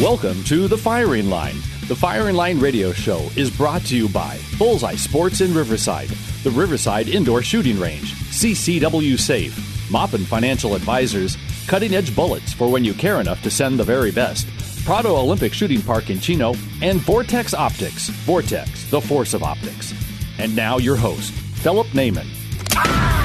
[0.00, 1.56] Welcome to The Firing Line.
[1.86, 6.08] The Firing Line radio show is brought to you by Bullseye Sports in Riverside,
[6.42, 12.84] the Riverside Indoor Shooting Range, CCW Safe, Maupin Financial Advisors, Cutting Edge Bullets for when
[12.84, 14.48] you care enough to send the very best,
[14.86, 19.92] Prado Olympic Shooting Park in Chino, and Vortex Optics, Vortex, the force of optics.
[20.38, 23.21] And now your host, Philip Naiman.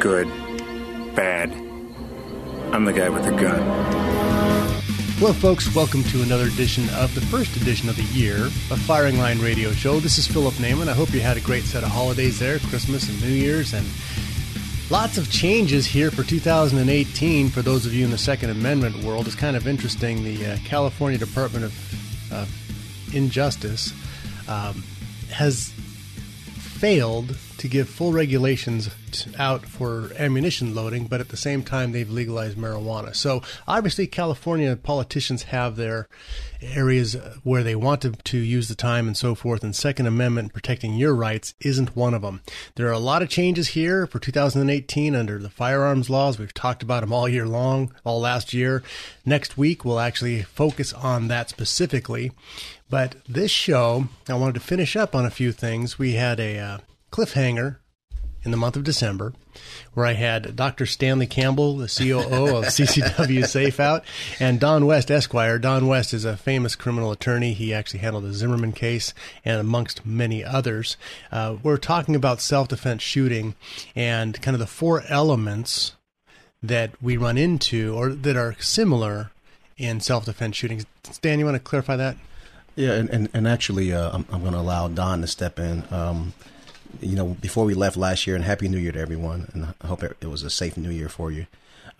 [0.00, 0.28] Good.
[1.14, 1.52] Bad.
[2.72, 3.60] I'm the guy with the gun.
[5.18, 5.74] Hello, folks.
[5.74, 9.72] Welcome to another edition of the first edition of the year of Firing Line Radio
[9.72, 10.00] Show.
[10.00, 10.88] This is Philip Naiman.
[10.88, 13.86] I hope you had a great set of holidays there, Christmas and New Year's, and
[14.88, 19.26] lots of changes here for 2018 for those of you in the Second Amendment world.
[19.26, 20.24] It's kind of interesting.
[20.24, 22.46] The uh, California Department of uh,
[23.12, 23.92] Injustice
[24.48, 24.82] um,
[25.30, 25.74] has
[26.56, 28.88] failed to give full regulations
[29.38, 33.14] out for ammunition loading, but at the same time, they've legalized marijuana.
[33.14, 36.08] So obviously, California politicians have their
[36.62, 40.54] areas where they want to, to use the time and so forth, and Second Amendment
[40.54, 42.40] protecting your rights isn't one of them.
[42.76, 46.38] There are a lot of changes here for 2018 under the firearms laws.
[46.38, 48.82] We've talked about them all year long, all last year.
[49.26, 52.32] Next week, we'll actually focus on that specifically.
[52.88, 55.98] But this show, I wanted to finish up on a few things.
[55.98, 56.78] We had a uh,
[57.10, 57.76] cliffhanger
[58.42, 59.34] in the month of December,
[59.92, 60.86] where I had Dr.
[60.86, 64.04] Stanley Campbell, the COO of CCW Safe Out,
[64.38, 65.58] and Don West Esquire.
[65.58, 67.52] Don West is a famous criminal attorney.
[67.52, 69.12] He actually handled the Zimmerman case
[69.44, 70.96] and amongst many others.
[71.30, 73.54] Uh, we're talking about self defense shooting
[73.94, 75.96] and kind of the four elements
[76.62, 79.30] that we run into or that are similar
[79.76, 80.86] in self defense shootings.
[81.04, 82.16] Stan, you want to clarify that?
[82.76, 85.84] Yeah, and, and, and actually, uh, I'm, I'm going to allow Don to step in.
[85.90, 86.32] Um,
[87.00, 89.86] you know, before we left last year, and Happy New Year to everyone, and I
[89.86, 91.46] hope it was a safe New Year for you.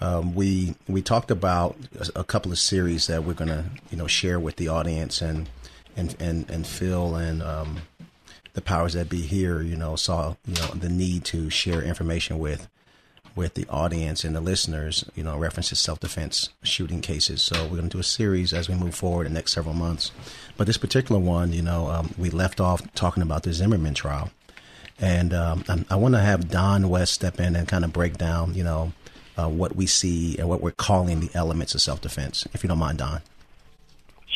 [0.01, 1.77] Um, we we talked about
[2.15, 5.49] a, couple of series that we're to you know share with the audience, and
[5.97, 7.81] and and and Phil and um,
[8.55, 12.39] the powers that be here, you know, saw you know the need to share information
[12.39, 12.69] with
[13.37, 17.43] with the audience and the listeners, you know, references self defense shooting cases.
[17.43, 20.11] So we're to do a series as we move forward in the next several months.
[20.57, 24.31] But this particular one, you know, um, we left off talking about the Zimmerman trial.
[25.01, 28.55] And um, I want to have Don West step in and kind of break down,
[28.55, 28.93] you know,
[29.39, 32.69] uh, what we see and what we're calling the elements of self defense, if you
[32.69, 33.23] don't mind, Don.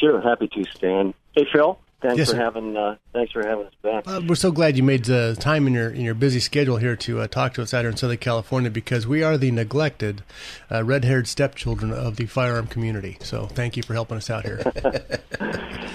[0.00, 1.14] Sure, happy to, Stan.
[1.32, 1.78] Hey, Phil.
[2.00, 2.42] Thanks Yes, for sir.
[2.42, 4.06] having uh, thanks for having us back.
[4.06, 6.96] Uh, we're so glad you made the time in your in your busy schedule here
[6.96, 10.22] to uh, talk to us out here in Southern California because we are the neglected,
[10.70, 13.16] uh, red-haired stepchildren of the firearm community.
[13.20, 14.62] So thank you for helping us out here.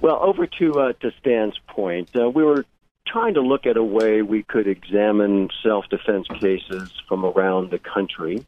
[0.00, 2.64] Well, over to uh, to Stan's point, uh, we were
[3.06, 8.44] trying to look at a way we could examine self-defense cases from around the country,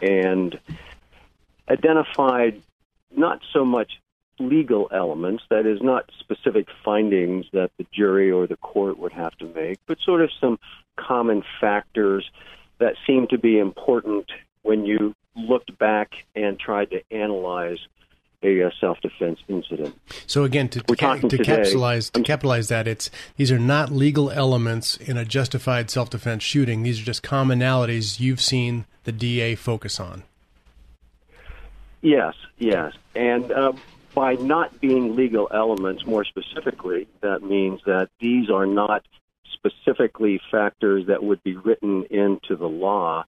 [0.00, 0.58] and
[1.68, 2.60] identified
[3.14, 4.00] not so much
[4.38, 9.36] legal elements, that is, not specific findings that the jury or the court would have
[9.38, 10.58] to make, but sort of some
[10.96, 12.30] common factors
[12.78, 14.30] that seem to be important
[14.62, 17.78] when you looked back and tried to analyze
[18.42, 19.98] a self-defense incident.
[20.26, 24.30] So again, to, to, ca- to capitalize to capitalize that, it's these are not legal
[24.30, 26.82] elements in a justified self-defense shooting.
[26.82, 30.22] These are just commonalities you've seen the DA focus on.
[32.00, 32.92] Yes, yes.
[33.16, 33.72] And uh,
[34.14, 39.04] by not being legal elements, more specifically, that means that these are not
[39.52, 43.24] specifically factors that would be written into the law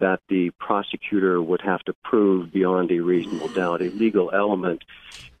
[0.00, 3.82] that the prosecutor would have to prove beyond a reasonable doubt.
[3.82, 4.84] A legal element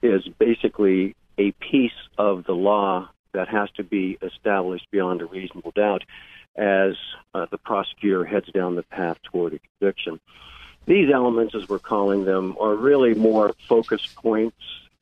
[0.02, 5.70] is basically a piece of the law that has to be established beyond a reasonable
[5.72, 6.02] doubt
[6.56, 6.94] as
[7.34, 10.18] uh, the prosecutor heads down the path toward a conviction.
[10.86, 14.56] These elements, as we're calling them, are really more focus points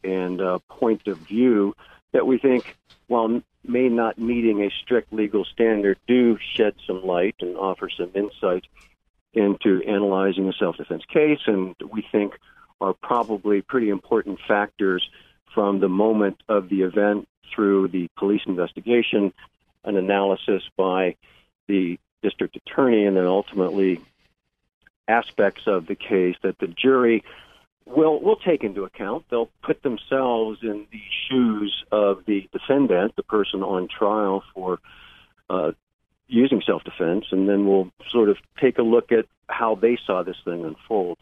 [0.04, 1.74] and uh, point of view
[2.12, 2.76] that we think,
[3.06, 8.10] while may not meeting a strict legal standard, do shed some light and offer some
[8.14, 8.64] insight
[9.34, 12.34] into analyzing a self-defense case, and we think
[12.80, 15.08] are probably pretty important factors
[15.54, 19.32] from the moment of the event through the police investigation,
[19.84, 21.16] an analysis by
[21.68, 24.00] the district attorney and then ultimately
[25.08, 27.22] aspects of the case that the jury
[27.84, 29.24] will will take into account.
[29.30, 34.80] They'll put themselves in the shoes of the defendant, the person on trial for
[35.48, 35.72] uh,
[36.28, 40.22] using self defense, and then we'll sort of take a look at how they saw
[40.22, 41.18] this thing unfold.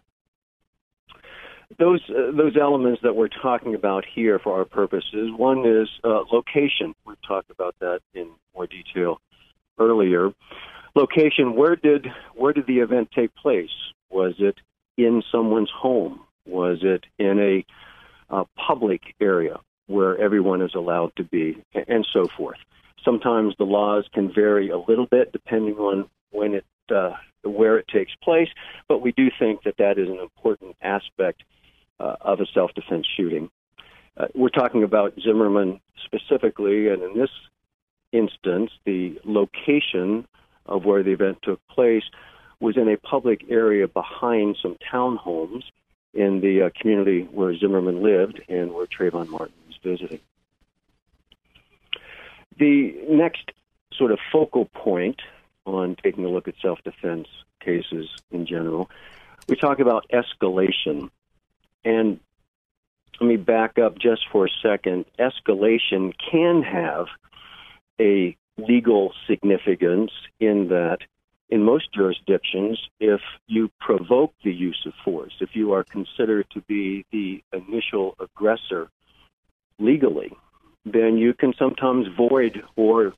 [1.78, 5.30] Those uh, those elements that we're talking about here for our purposes.
[5.36, 6.94] One is uh, location.
[7.04, 9.20] We've talked about that in more detail
[9.78, 10.32] earlier.
[10.94, 11.56] Location.
[11.56, 13.70] Where did where did the event take place?
[14.10, 14.56] Was it
[14.96, 16.20] in someone's home?
[16.46, 17.64] Was it in a
[18.30, 22.58] uh, public area where everyone is allowed to be, and so forth?
[23.04, 26.64] Sometimes the laws can vary a little bit depending on when it
[26.94, 27.12] uh,
[27.42, 28.48] where it takes place,
[28.88, 31.42] but we do think that that is an important aspect
[32.00, 33.50] uh, of a self-defense shooting.
[34.16, 37.30] Uh, we're talking about Zimmerman specifically, and in this
[38.12, 40.26] instance, the location
[40.66, 42.04] of where the event took place
[42.60, 45.64] was in a public area behind some townhomes
[46.14, 50.20] in the uh, community where Zimmerman lived and where Trayvon Martin was visiting.
[52.58, 53.50] The next
[53.92, 55.20] sort of focal point
[55.66, 57.28] on taking a look at self defense
[57.60, 58.90] cases in general,
[59.48, 61.10] we talk about escalation.
[61.84, 62.20] And
[63.20, 65.04] let me back up just for a second.
[65.18, 67.06] Escalation can have
[68.00, 70.10] a legal significance
[70.40, 70.98] in that
[71.50, 76.60] in most jurisdictions, if you provoke the use of force, if you are considered to
[76.62, 78.88] be the initial aggressor
[79.78, 80.32] legally,
[80.84, 83.14] then you can sometimes void or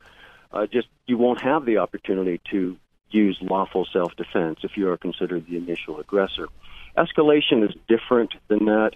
[0.52, 2.76] uh, just you won't have the opportunity to
[3.10, 6.48] use lawful self defense if you are considered the initial aggressor.
[6.96, 8.92] Escalation is different than that.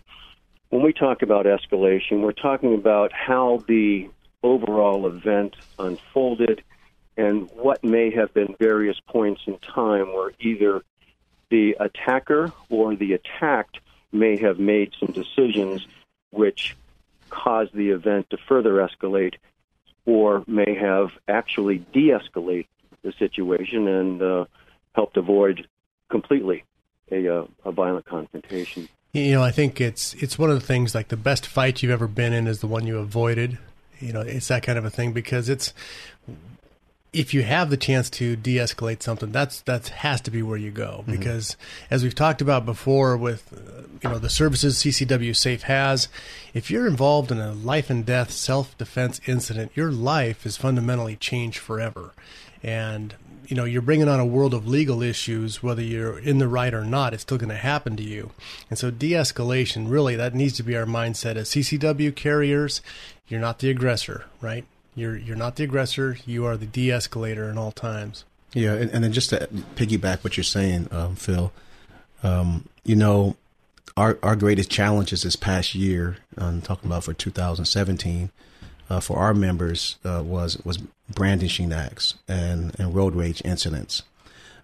[0.70, 4.08] When we talk about escalation, we're talking about how the
[4.42, 6.62] overall event unfolded
[7.16, 10.82] and what may have been various points in time where either
[11.50, 13.80] the attacker or the attacked
[14.12, 15.86] may have made some decisions
[16.30, 16.76] which
[17.30, 19.34] caused the event to further escalate
[20.06, 22.66] or may have actually de escalate
[23.02, 24.44] the situation and uh,
[24.94, 25.66] helped avoid
[26.10, 26.64] completely
[27.10, 28.88] a, uh, a violent confrontation.
[29.12, 31.90] You know, I think it's it's one of the things like the best fight you've
[31.90, 33.58] ever been in is the one you avoided.
[33.98, 35.74] You know, it's that kind of a thing because it's
[37.12, 40.70] if you have the chance to de-escalate something, that's that has to be where you
[40.70, 41.12] go mm-hmm.
[41.12, 41.56] because
[41.90, 46.08] as we've talked about before with uh, you know the services CCW Safe has,
[46.54, 51.58] if you're involved in a life and death self-defense incident, your life is fundamentally changed
[51.58, 52.12] forever.
[52.62, 53.14] And
[53.46, 56.72] you know you're bringing on a world of legal issues whether you're in the right
[56.72, 58.30] or not it's still going to happen to you
[58.68, 62.80] and so de-escalation really that needs to be our mindset as ccw carriers
[63.26, 64.64] you're not the aggressor right
[64.94, 66.16] you're you're not the aggressor.
[66.26, 68.24] You are the de-escalator in all times.
[68.52, 71.52] Yeah, and, and then just to piggyback what you're saying, um, Phil,
[72.22, 73.36] um, you know,
[73.96, 78.30] our our greatest challenges this past year, I'm talking about for 2017,
[78.88, 80.78] uh, for our members uh, was was
[81.14, 84.02] brandishing acts and and road rage incidents.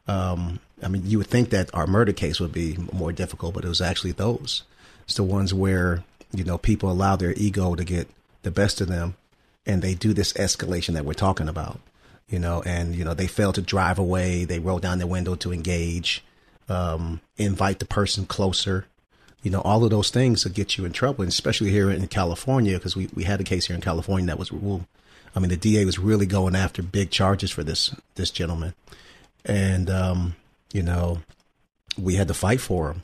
[0.08, 3.64] Um, I mean, you would think that our murder case would be more difficult, but
[3.64, 4.62] it was actually those.
[5.04, 6.02] It's the ones where
[6.32, 8.08] you know people allow their ego to get
[8.42, 9.16] the best of them
[9.66, 11.80] and they do this escalation that we're talking about,
[12.28, 14.44] you know, and, you know, they fail to drive away.
[14.44, 16.24] They roll down their window to engage,
[16.68, 18.86] um, invite the person closer.
[19.42, 22.06] You know, all of those things will get you in trouble, and especially here in
[22.08, 24.86] California, because we, we had a case here in California that was, well,
[25.34, 28.74] I mean, the DA was really going after big charges for this, this gentleman.
[29.44, 30.36] And, um,
[30.72, 31.18] you know,
[31.98, 33.02] we had to fight for him.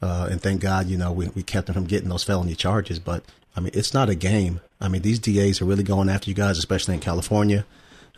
[0.00, 2.98] Uh, and thank God, you know, we, we kept him from getting those felony charges.
[2.98, 3.24] But
[3.56, 4.60] I mean, it's not a game.
[4.80, 7.64] I mean, these DAs are really going after you guys, especially in California.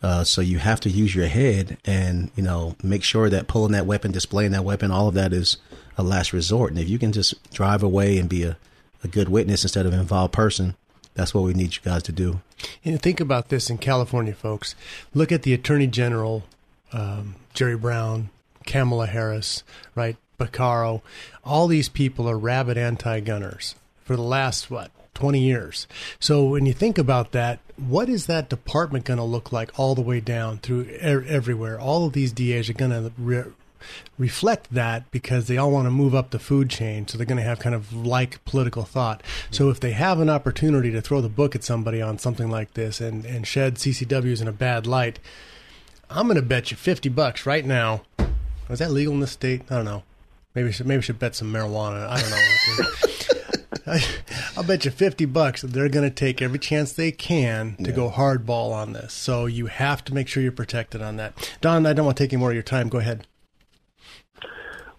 [0.02, 3.72] Uh, so you have to use your head and you know make sure that pulling
[3.72, 5.56] that weapon, displaying that weapon, all of that is
[5.96, 6.70] a last resort.
[6.70, 8.56] And if you can just drive away and be a,
[9.02, 10.76] a good witness instead of an involved person,
[11.14, 12.40] that's what we need you guys to do.
[12.84, 14.74] And think about this in California, folks.
[15.14, 16.44] Look at the Attorney General,
[16.92, 18.30] um, Jerry Brown,
[18.66, 19.62] Kamala Harris,
[19.94, 20.16] right?
[20.38, 21.00] Becerra.
[21.44, 23.74] All these people are rabid anti-gunners
[24.04, 25.86] for the last what 20 years.
[26.18, 29.94] So when you think about that, what is that department going to look like all
[29.94, 31.78] the way down through er- everywhere?
[31.80, 33.44] All of these DAs are going to re-
[34.18, 37.06] reflect that because they all want to move up the food chain.
[37.06, 39.22] So they're going to have kind of like political thought.
[39.50, 42.74] So if they have an opportunity to throw the book at somebody on something like
[42.74, 45.18] this and, and shed CCWs in a bad light,
[46.10, 48.02] I'm going to bet you 50 bucks right now.
[48.70, 49.62] Is that legal in this state?
[49.70, 50.02] I don't know.
[50.54, 52.06] Maybe maybe should bet some marijuana.
[52.08, 53.13] I don't know.
[53.86, 54.02] I,
[54.56, 57.90] I'll bet you 50 bucks that they're going to take every chance they can to
[57.90, 57.96] Yeah.
[57.96, 59.12] go hardball on this.
[59.12, 61.56] So you have to make sure you're protected on that.
[61.60, 62.88] Don, I don't want to take any more of your time.
[62.88, 63.26] Go ahead.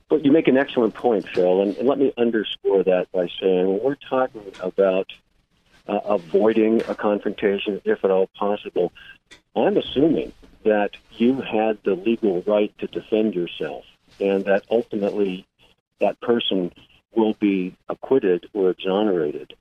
[0.07, 3.67] But you make an excellent point, Phil, and, and let me underscore that by saying
[3.67, 5.11] when we're talking about
[5.87, 8.93] uh, avoiding a confrontation, if at all possible,
[9.55, 10.31] I'm assuming
[10.63, 13.83] that you had the legal right to defend yourself,
[14.19, 15.45] and that ultimately
[15.99, 16.71] that person
[17.15, 19.53] will be acquitted or exonerated.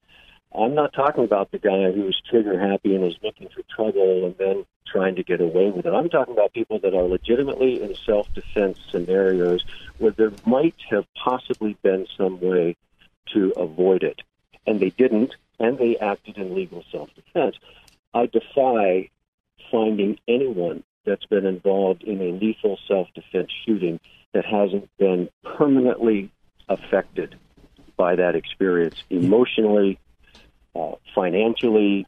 [0.55, 4.37] I'm not talking about the guy who's trigger happy and is looking for trouble and
[4.39, 5.93] then trying to get away with it.
[5.93, 9.65] I'm talking about people that are legitimately in self defense scenarios
[9.99, 12.77] where there might have possibly been some way
[13.33, 14.23] to avoid it.
[14.67, 17.57] And they didn't, and they acted in legal self defense.
[18.13, 19.11] I defy
[19.73, 23.99] finding anyone that's been involved in a lethal self defense shooting
[24.33, 26.31] that hasn't been permanently
[26.69, 27.37] affected
[27.97, 29.99] by that experience emotionally,
[30.75, 32.07] uh, financially,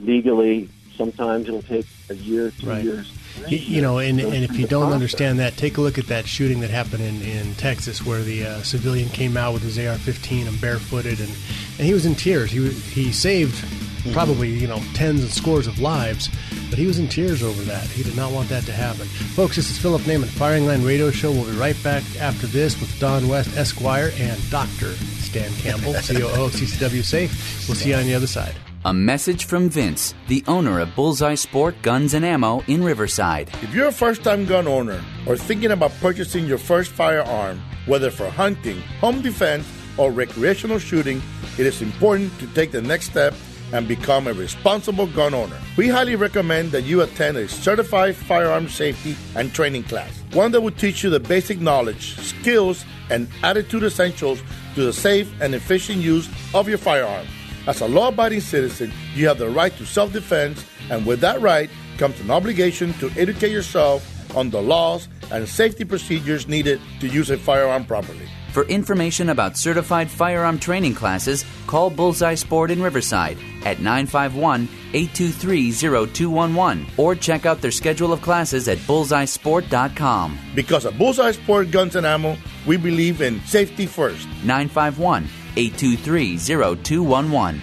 [0.00, 0.68] legally.
[0.96, 2.82] Sometimes it'll take a year, two Right.
[2.84, 3.12] years.
[3.48, 6.26] You, you know, and, and if you don't understand that, take a look at that
[6.26, 10.48] shooting that happened in, in Texas where the uh, civilian came out with his AR-15
[10.48, 12.50] and barefooted, and, and he was in tears.
[12.50, 13.62] He he saved
[14.06, 14.14] Mm-hmm.
[14.14, 16.28] probably you know tens and scores of lives,
[16.70, 17.86] but he was in tears over that.
[17.88, 19.06] He did not want that to happen.
[19.06, 21.30] Folks, this is Philip Naiman, Firing Line Radio Show.
[21.32, 26.44] We'll be right back after this with Don West, Esquire, and Doctor Stan Campbell, COO
[26.46, 27.68] of CCW Safe.
[27.68, 28.54] We'll see you on the other side.
[28.84, 33.50] A message from Vince, the owner of Bullseye Sport Guns and Ammo in Riverside.
[33.60, 38.12] If you're a first time gun owner or thinking about purchasing your first firearm, whether
[38.12, 39.66] for hunting, home defense,
[39.98, 41.20] or recreational shooting,
[41.58, 43.34] it is important to take the next step
[43.72, 45.58] and become a responsible gun owner.
[45.76, 50.60] We highly recommend that you attend a certified firearm safety and training class, one that
[50.60, 54.42] will teach you the basic knowledge, skills, and attitude essentials
[54.74, 57.26] to the safe and efficient use of your firearm.
[57.66, 61.40] As a law abiding citizen, you have the right to self defense, and with that
[61.40, 61.68] right
[61.98, 67.30] comes an obligation to educate yourself on the laws and safety procedures needed to use
[67.30, 68.28] a firearm properly.
[68.56, 73.36] For information about certified firearm training classes, call Bullseye Sport in Riverside
[73.66, 80.38] at 951 823 0211 or check out their schedule of classes at bullseyesport.com.
[80.54, 84.26] Because at Bullseye Sport Guns and Ammo, we believe in safety first.
[84.42, 87.60] 951 823 0211.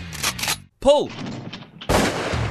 [0.80, 1.10] Pull!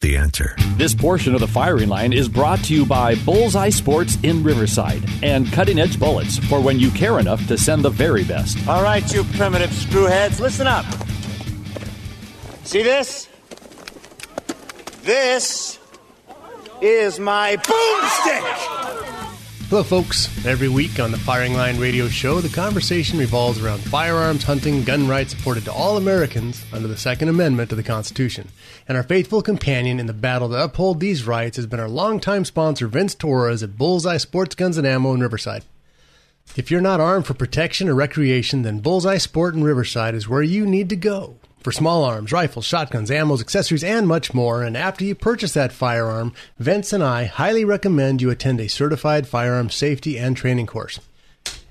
[0.00, 0.56] The answer.
[0.76, 5.04] This portion of the firing line is brought to you by Bullseye Sports in Riverside
[5.22, 8.66] and cutting edge bullets for when you care enough to send the very best.
[8.66, 10.86] All right, you primitive screwheads, listen up.
[12.64, 13.28] See this?
[15.02, 15.78] This
[16.80, 19.09] is my boomstick.
[19.70, 20.44] Hello, folks.
[20.44, 25.06] Every week on the Firing Line Radio Show, the conversation revolves around firearms, hunting, gun
[25.06, 28.48] rights afforded to all Americans under the Second Amendment to the Constitution.
[28.88, 32.44] And our faithful companion in the battle to uphold these rights has been our longtime
[32.46, 35.62] sponsor, Vince Torres at Bullseye Sports Guns and Ammo in Riverside.
[36.56, 40.42] If you're not armed for protection or recreation, then Bullseye Sport in Riverside is where
[40.42, 41.36] you need to go.
[41.60, 44.62] For small arms, rifles, shotguns, ammos, accessories, and much more.
[44.62, 49.28] And after you purchase that firearm, Vince and I highly recommend you attend a certified
[49.28, 51.00] firearm safety and training course.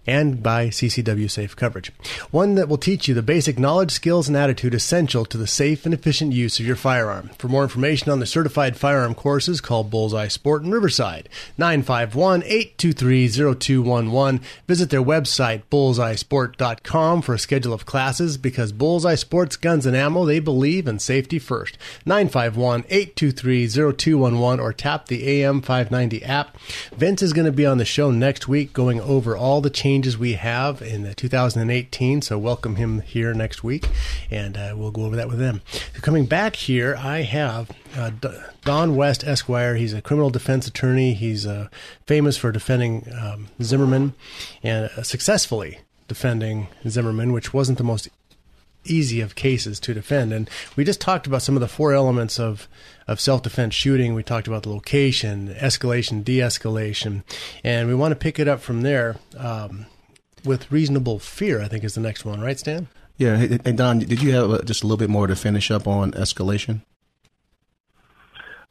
[0.09, 1.91] And by CCW Safe Coverage.
[2.31, 5.85] One that will teach you the basic knowledge, skills, and attitude essential to the safe
[5.85, 7.29] and efficient use of your firearm.
[7.37, 13.27] For more information on the certified firearm courses, call Bullseye Sport in Riverside, 951 823
[13.27, 14.41] 0211.
[14.67, 20.25] Visit their website, bullseyesport.com, for a schedule of classes because Bullseye Sports Guns and Ammo,
[20.25, 21.77] they believe in safety first.
[22.07, 26.57] 951 823 0211 or tap the AM 590 app.
[26.95, 29.98] Vince is going to be on the show next week going over all the changes
[29.99, 32.21] changes we have in 2018.
[32.21, 33.85] So welcome him here next week,
[34.31, 35.61] and uh, we'll go over that with them.
[35.93, 38.11] So coming back here, I have uh,
[38.63, 39.75] Don West Esquire.
[39.75, 41.15] He's a criminal defense attorney.
[41.15, 41.67] He's uh,
[42.07, 44.13] famous for defending um, Zimmerman
[44.63, 48.07] and uh, successfully defending Zimmerman, which wasn't the most
[48.89, 50.33] easy of cases to defend.
[50.33, 52.67] And we just talked about some of the four elements of,
[53.07, 54.13] of self defense shooting.
[54.13, 57.23] We talked about the location, escalation, de escalation,
[57.63, 59.85] and we want to pick it up from there um,
[60.43, 62.87] with reasonable fear, I think is the next one, right, Stan?
[63.17, 63.35] Yeah.
[63.35, 66.13] Hey, Don, did you have uh, just a little bit more to finish up on
[66.13, 66.81] escalation?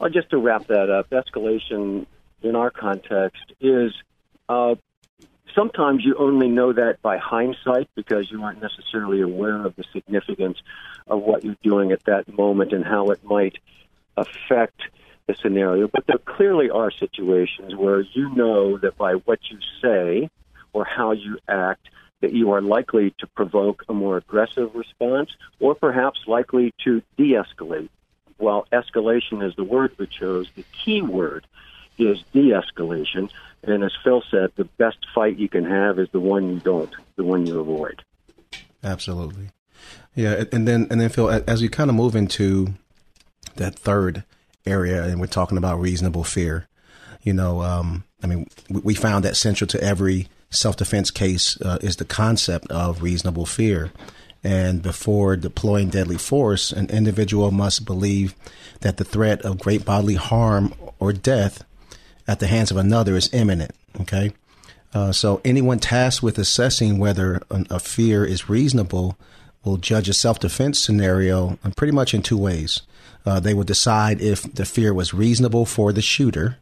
[0.01, 2.07] Well, just to wrap that up, escalation
[2.43, 3.93] in our context is
[4.49, 4.77] uh,
[5.59, 10.57] sometimes you only know that by hindsight because you aren't necessarily aware of the significance
[11.09, 13.59] of what you're doing at that moment and how it might
[14.17, 14.81] affect
[15.27, 15.89] the scenario.
[15.89, 20.31] But there clearly are situations where you know that by what you say
[20.73, 21.89] or how you act,
[22.21, 27.33] that you are likely to provoke a more aggressive response or perhaps likely to de
[27.33, 27.89] escalate.
[28.37, 31.45] While escalation is the word we chose, the key word
[31.99, 33.31] is de escalation
[33.63, 36.95] and as Phil said, the best fight you can have is the one you don't,
[37.17, 38.03] the one you avoid.
[38.85, 39.51] Absolutely.
[40.15, 42.75] Yeah, and then and then Phil, as you kind of move into
[43.57, 44.25] that third
[44.67, 46.69] area, and we're talking about reasonable fear.
[47.23, 51.79] You know, um, I mean, we found that central to every self defense case uh,
[51.81, 53.93] is the concept of reasonable fear.
[54.45, 58.37] And before deploying deadly force, an individual must believe
[58.81, 61.65] that the threat of great bodily harm or death
[62.29, 63.73] at the hands of another is imminent.
[64.01, 64.33] Okay.
[64.95, 69.19] Uh, so anyone tasked with assessing whether a fear is reasonable
[69.65, 72.83] will judge a self-defense scenario pretty much in two ways.
[73.27, 76.57] Uh, they will decide if the fear was reasonable for the shooter,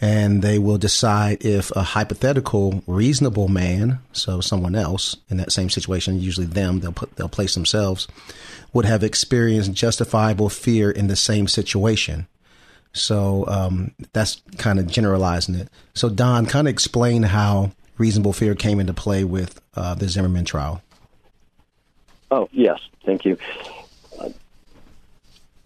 [0.00, 5.68] and they will decide if a hypothetical reasonable man, so someone else in that same
[5.68, 8.06] situation, usually them, they'll put they'll place themselves,
[8.72, 12.28] would have experienced justifiable fear in the same situation.
[12.92, 15.68] So um, that's kind of generalizing it.
[15.94, 20.44] So Don, kind of explain how reasonable fear came into play with uh, the Zimmerman
[20.44, 20.82] trial.
[22.30, 23.36] Oh yes, thank you.
[24.18, 24.30] Uh,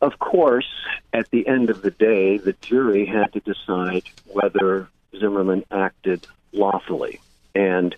[0.00, 0.68] of course,
[1.12, 7.20] at the end of the day, the jury had to decide whether Zimmerman acted lawfully,
[7.54, 7.94] and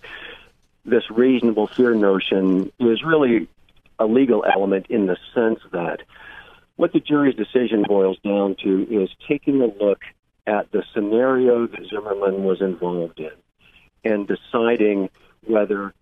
[0.85, 3.47] this reasonable fear notion is really
[3.99, 6.01] a legal element in the sense that
[6.77, 10.01] what the jury's decision boils down to is taking a look
[10.45, 13.31] at the scenario that Zimmerman was involved in
[14.05, 15.09] and deciding
[15.45, 15.93] whether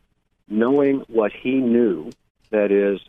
[0.47, 2.13] knowing what he knew,
[2.51, 2.99] that is,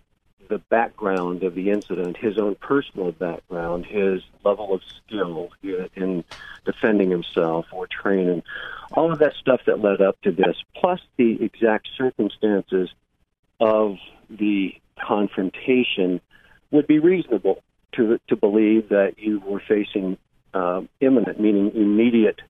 [0.49, 5.51] the background of the incident, his own personal background, his level of skill
[5.97, 6.25] in
[6.65, 8.43] defending himself or training,
[8.93, 12.89] all of that stuff that led up to this, plus the exact circumstances
[13.59, 13.97] of
[14.31, 14.73] the
[15.05, 16.21] confrontation
[16.77, 17.63] would be reasonable
[17.95, 20.19] to to believe that you were facing
[20.55, 22.41] uh, imminent, meaning immediate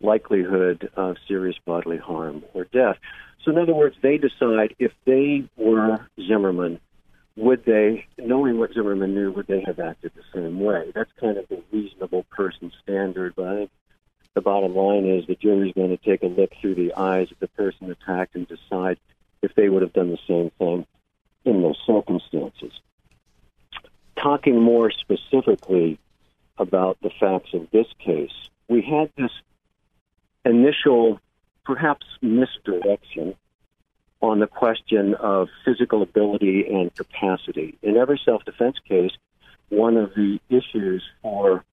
[0.00, 2.96] likelihood of serious bodily harm or death.
[3.44, 6.80] So, in other words, they decide if they were Zimmerman,
[7.36, 10.92] would they, knowing what Zimmerman knew, would they have acted the same way?
[10.94, 13.34] That's kind of the reasonable person standard.
[13.36, 13.70] But I think
[14.34, 17.38] the bottom line is the jury's going to take a look through the eyes of
[17.40, 18.98] the person attacked and decide
[19.40, 20.86] if they would have done the same thing
[21.44, 22.72] in those circumstances
[24.16, 25.98] talking more specifically
[26.58, 28.32] about the facts of this case,
[28.68, 29.32] we had this
[30.44, 31.20] initial,
[31.64, 33.34] perhaps misdirection
[34.20, 37.76] on the question of physical ability and capacity.
[37.82, 39.12] In every self defense case,
[39.68, 41.64] one of the issues for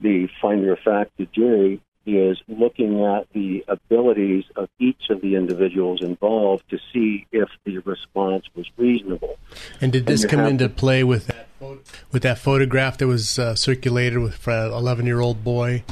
[0.00, 1.80] the finder of fact, the jury,
[2.16, 7.78] is looking at the abilities of each of the individuals involved to see if the
[7.78, 9.38] response was reasonable.
[9.80, 11.48] And did this and come into to, play with that
[12.12, 15.82] with that photograph that was uh, circulated with an 11 year old boy,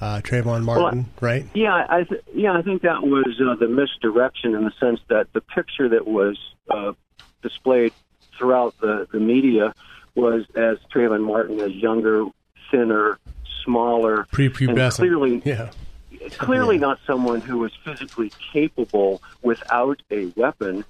[0.00, 1.46] uh, Trayvon Martin, well, right?
[1.54, 5.32] Yeah, I th- yeah, I think that was uh, the misdirection in the sense that
[5.32, 6.38] the picture that was
[6.70, 6.92] uh,
[7.42, 7.92] displayed
[8.36, 9.74] throughout the, the media
[10.14, 12.24] was as Trayvon Martin as younger,
[12.70, 13.18] thinner,
[13.64, 15.70] smaller, prepubescent, clearly, yeah.
[16.32, 16.80] Clearly, yeah.
[16.80, 20.84] not someone who was physically capable without a weapon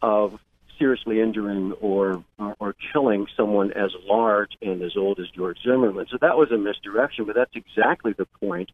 [0.00, 0.40] of
[0.78, 6.06] seriously injuring or, or, or killing someone as large and as old as George Zimmerman.
[6.10, 8.70] So that was a misdirection, but that's exactly the point.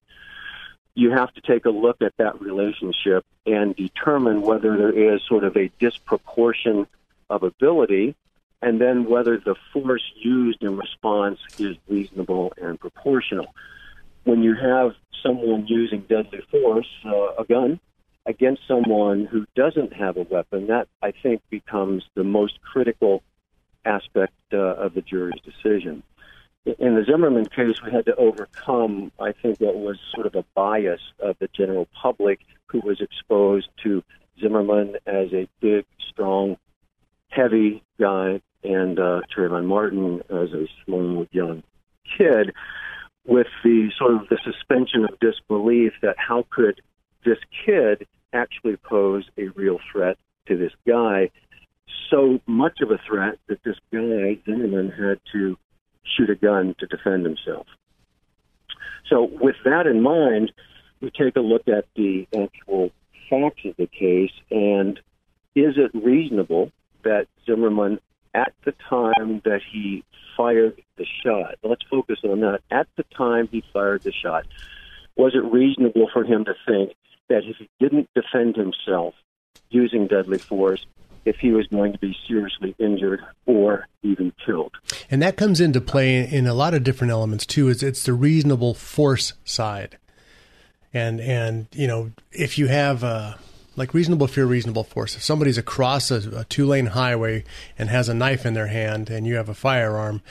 [0.95, 5.45] You have to take a look at that relationship and determine whether there is sort
[5.45, 6.87] of a disproportion
[7.29, 8.15] of ability
[8.67, 13.55] and then whether the force used in response is reasonable and proportional.
[14.25, 14.91] When you have
[15.23, 17.79] someone using deadly force, uh, a gun,
[18.27, 23.23] against someone who doesn't have a weapon, that I think becomes the most critical
[23.85, 26.03] aspect uh, of the jury's decision.
[26.65, 30.45] In the Zimmerman case, we had to overcome, I think, what was sort of a
[30.57, 34.03] bias of the general public who was exposed to
[34.41, 36.57] Zimmerman as a big, strong,
[37.29, 41.63] heavy guy, and uh, Trayvon Martin as a small, young
[42.17, 42.53] kid,
[43.27, 46.81] with the sort of the suspension of disbelief that how could
[47.25, 51.31] this kid actually pose a real threat to this guy?
[52.11, 55.57] So much of a threat that this guy, Zimmerman, had to
[56.05, 57.67] shoot a gun to defend himself.
[59.09, 60.53] So, with that in mind,
[61.01, 62.91] we take a look at the actual
[63.31, 64.99] facts of the case and
[65.55, 66.71] is it reasonable
[67.07, 68.01] that Zimmerman,
[68.35, 70.05] at the time that he
[70.37, 72.61] fired the shot, let's focus on that.
[72.71, 74.47] At the time he fired the shot,
[75.17, 76.93] was it reasonable for him to think
[77.29, 79.15] that if he didn't defend himself
[79.71, 80.85] using deadly force,
[81.25, 84.73] if he was going to be seriously injured or even killed.
[85.11, 87.69] And that comes into play in a lot of different elements too.
[87.69, 89.99] Is it's the reasonable force side,
[90.95, 93.35] and and you know if you have uh,
[93.77, 95.17] like reasonable fear, reasonable force.
[95.17, 97.45] If somebody's across a, a two lane highway
[97.79, 100.23] and has a knife in their hand, and you have a firearm.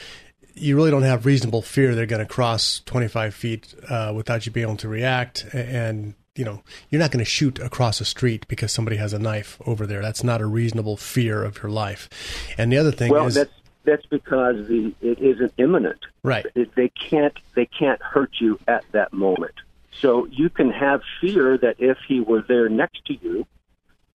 [0.57, 4.53] You really don't have reasonable fear they're going to cross 25 feet uh, without you
[4.53, 8.47] being able to react, and you know, you're not going to shoot across a street
[8.47, 10.01] because somebody has a knife over there.
[10.01, 12.09] That's not a reasonable fear of your life.
[12.57, 13.53] And the other thing well, is that's
[13.85, 15.99] that's because the it isn't imminent.
[16.23, 16.45] Right.
[16.55, 19.53] It, they can't they can't hurt you at that moment.
[19.99, 23.45] So you can have fear that if he were there next to you,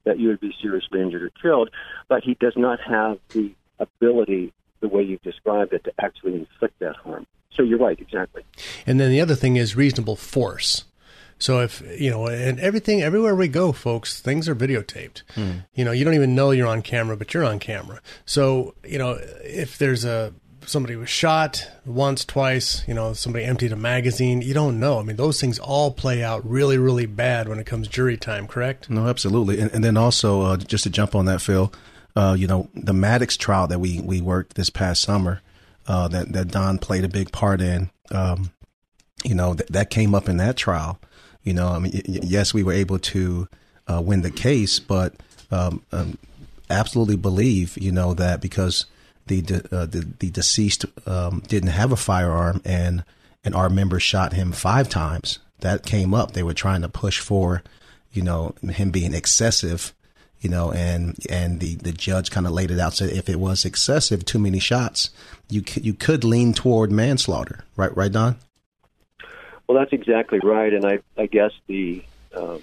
[0.04, 1.70] that you would be seriously injured or killed,
[2.08, 6.78] but he does not have the ability, the way you've described it, to actually inflict
[6.80, 7.26] that harm.
[7.54, 8.42] So you're right, exactly.
[8.86, 10.84] And then the other thing is reasonable force.
[11.38, 15.22] So if you know, and everything, everywhere we go, folks, things are videotaped.
[15.34, 15.60] Hmm.
[15.74, 18.00] You know, you don't even know you're on camera, but you're on camera.
[18.26, 20.34] So you know, if there's a
[20.66, 24.98] somebody was shot once, twice, you know, somebody emptied a magazine, you don't know.
[24.98, 28.46] I mean, those things all play out really, really bad when it comes jury time.
[28.46, 28.88] Correct?
[28.90, 29.60] No, absolutely.
[29.60, 31.72] And, and then also, uh, just to jump on that, Phil,
[32.16, 35.40] uh, you know, the Maddox trial that we we worked this past summer,
[35.86, 37.90] uh, that that Don played a big part in.
[38.10, 38.50] Um,
[39.24, 40.98] you know, th- that came up in that trial.
[41.42, 43.48] You know, I mean, y- yes, we were able to
[43.86, 45.14] uh, win the case, but
[45.50, 46.18] um, um,
[46.68, 48.86] absolutely believe, you know, that because
[49.38, 53.04] the uh, the, the deceased um, didn't have a firearm and
[53.44, 55.38] and our members shot him five times.
[55.60, 56.32] That came up.
[56.32, 57.62] They were trying to push for,
[58.12, 59.94] you know, him being excessive,
[60.40, 62.94] you know, and and the the judge kind of laid it out.
[62.94, 65.10] Said if it was excessive, too many shots,
[65.48, 67.64] you c- you could lean toward manslaughter.
[67.76, 68.36] Right, right, Don.
[69.68, 72.02] Well, that's exactly right, and I, I guess the
[72.34, 72.62] um,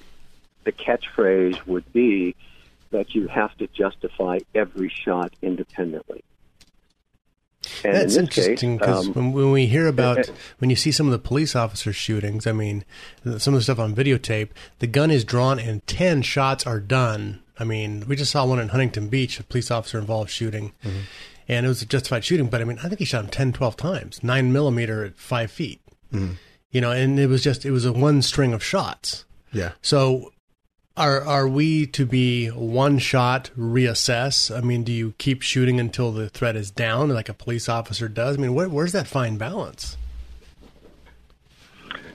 [0.64, 2.36] the catchphrase would be
[2.90, 6.24] that you have to justify every shot independently.
[7.84, 11.06] And That's in interesting because um, when, when we hear about when you see some
[11.08, 12.86] of the police officer shootings, I mean,
[13.38, 14.50] some of the stuff on videotape,
[14.80, 17.42] the gun is drawn and ten shots are done.
[17.60, 21.00] I mean, we just saw one in Huntington Beach, a police officer involved shooting, Mm-hmm.
[21.48, 22.48] and it was a justified shooting.
[22.48, 25.52] But I mean, I think he shot him 10, 12 times, nine millimeter at five
[25.52, 25.82] feet.
[26.72, 29.26] You know, and it was just it was a one string of shots.
[29.52, 29.72] Yeah.
[29.82, 30.32] So
[30.98, 34.56] are are we to be one shot reassess?
[34.56, 38.08] I mean, do you keep shooting until the threat is down, like a police officer
[38.10, 38.38] does?
[38.38, 39.98] I mean, where, wre's that fine balance?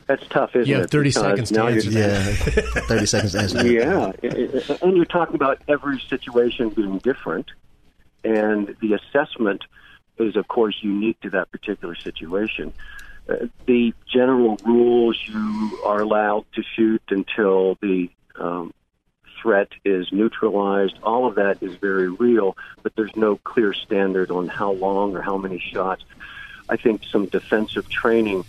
[0.07, 0.90] that's tough, isn't You have it?
[0.90, 2.53] 30 Because seconds to answer that.
[2.75, 3.59] Yeah, thirty seconds to answer.
[3.62, 3.66] that.
[3.66, 7.47] Yeah, It- it- and you're talking about every situation being different,
[8.25, 9.64] and the assessment
[10.18, 12.73] is, of course, unique to that particular situation.
[13.29, 18.11] Uh, the general rules you are allowed to shoot until the
[18.42, 18.74] um,
[19.40, 20.98] threat is neutralized.
[21.02, 25.22] All of that is very real, but there's no clear standard on how long or
[25.22, 26.05] how many shots.
[26.68, 28.44] I think some defensive training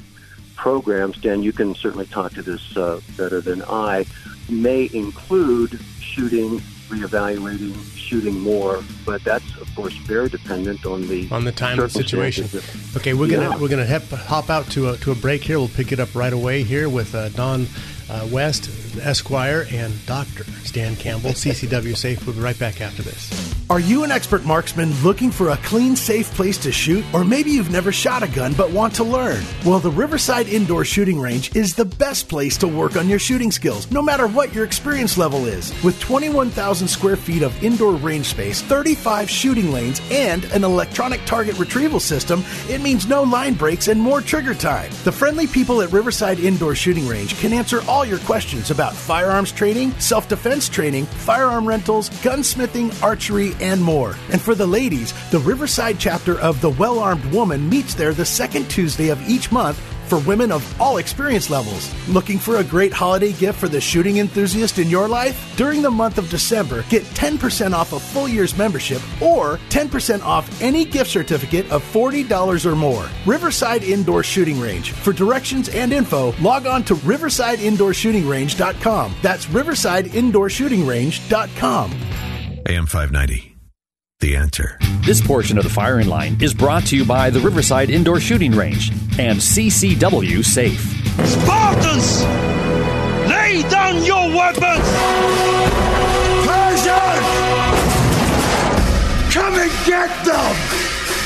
[0.55, 4.05] programs, Dan, you can certainly talk to this uh, better than I,
[4.49, 11.43] may include shooting, reevaluating, shooting more, but that's of course very dependent on the on
[11.43, 12.47] the time and situation.
[12.95, 15.57] Okay, we're gonna we're gonna hep, hop out to a to a break here.
[15.57, 17.67] We'll pick it up right away here with uh, Don
[18.09, 18.69] uh, West,
[19.01, 22.25] Esquire, and Doctor Stan Campbell, CCW Safe.
[22.25, 23.53] We'll be right back after this.
[23.69, 27.03] Are you an expert marksman looking for a clean, safe place to shoot?
[27.13, 29.41] Or maybe you've never shot a gun but want to learn?
[29.65, 33.51] Well, the Riverside Indoor Shooting Range is the best place to work on your shooting
[33.51, 35.73] skills, no matter what your experience level is.
[35.81, 41.57] With 21,000 square feet of indoor range space, 35 shooting lanes, and an electronic target
[41.57, 44.91] retrieval system, it means no line breaks and more trigger time.
[45.05, 48.95] The friendly people at Riverside Indoor Shooting Range can answer all all your questions about
[48.95, 54.15] firearms training, self defense training, firearm rentals, gunsmithing, archery, and more.
[54.31, 58.25] And for the ladies, the Riverside chapter of The Well Armed Woman meets there the
[58.25, 59.79] second Tuesday of each month
[60.13, 61.91] for women of all experience levels.
[62.07, 65.51] Looking for a great holiday gift for the shooting enthusiast in your life?
[65.57, 70.61] During the month of December, get 10% off a full year's membership or 10% off
[70.61, 73.09] any gift certificate of $40 or more.
[73.25, 74.91] Riverside Indoor Shooting Range.
[74.91, 79.15] For directions and info, log on to riversideindoorshootingrange.com.
[79.23, 81.91] That's riversideindoorshootingrange.com.
[82.65, 83.52] AM 590.
[84.23, 84.77] The answer.
[85.01, 88.53] This portion of the firing line is brought to you by the Riverside Indoor Shooting
[88.53, 90.79] Range and CCW Safe.
[91.27, 92.23] Spartans!
[93.29, 94.87] Lay down your weapons!
[96.47, 97.27] Persians!
[99.33, 100.82] Come and get them!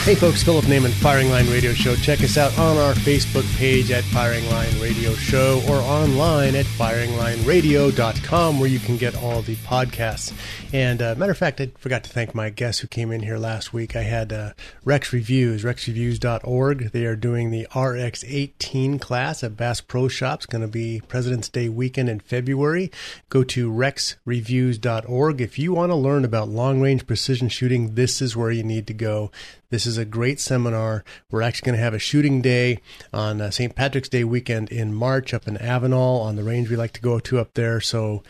[0.08, 1.94] Hey folks, Philip Naiman, Firing Line Radio Show.
[1.98, 6.66] Check us out on our Facebook page at Firing Line Radio Show or online at
[6.66, 10.32] firinglineradio.com where you can get all the podcasts.
[10.72, 13.38] And uh, matter of fact, I forgot to thank my guest who came in here
[13.38, 13.98] last week.
[13.98, 14.54] I had uh,
[14.86, 16.92] Rex Reviews, rexreviews.org.
[16.92, 20.46] They are doing the RX18 class at Bass Pro Shops.
[20.46, 22.92] Going to be President's Day weekend in February.
[23.28, 25.42] Go to rexreviews.org.
[25.42, 28.88] If you want to learn about long range precision shooting, this is where you need
[28.88, 29.32] to go.
[29.70, 31.04] This is a great seminar.
[31.30, 32.80] We're actually going to have a shooting day
[33.12, 33.76] on uh, St.
[33.76, 37.20] Patrick's Day weekend in March up in Avenal on the range we like to go
[37.20, 37.82] to up there.
[37.82, 38.24] So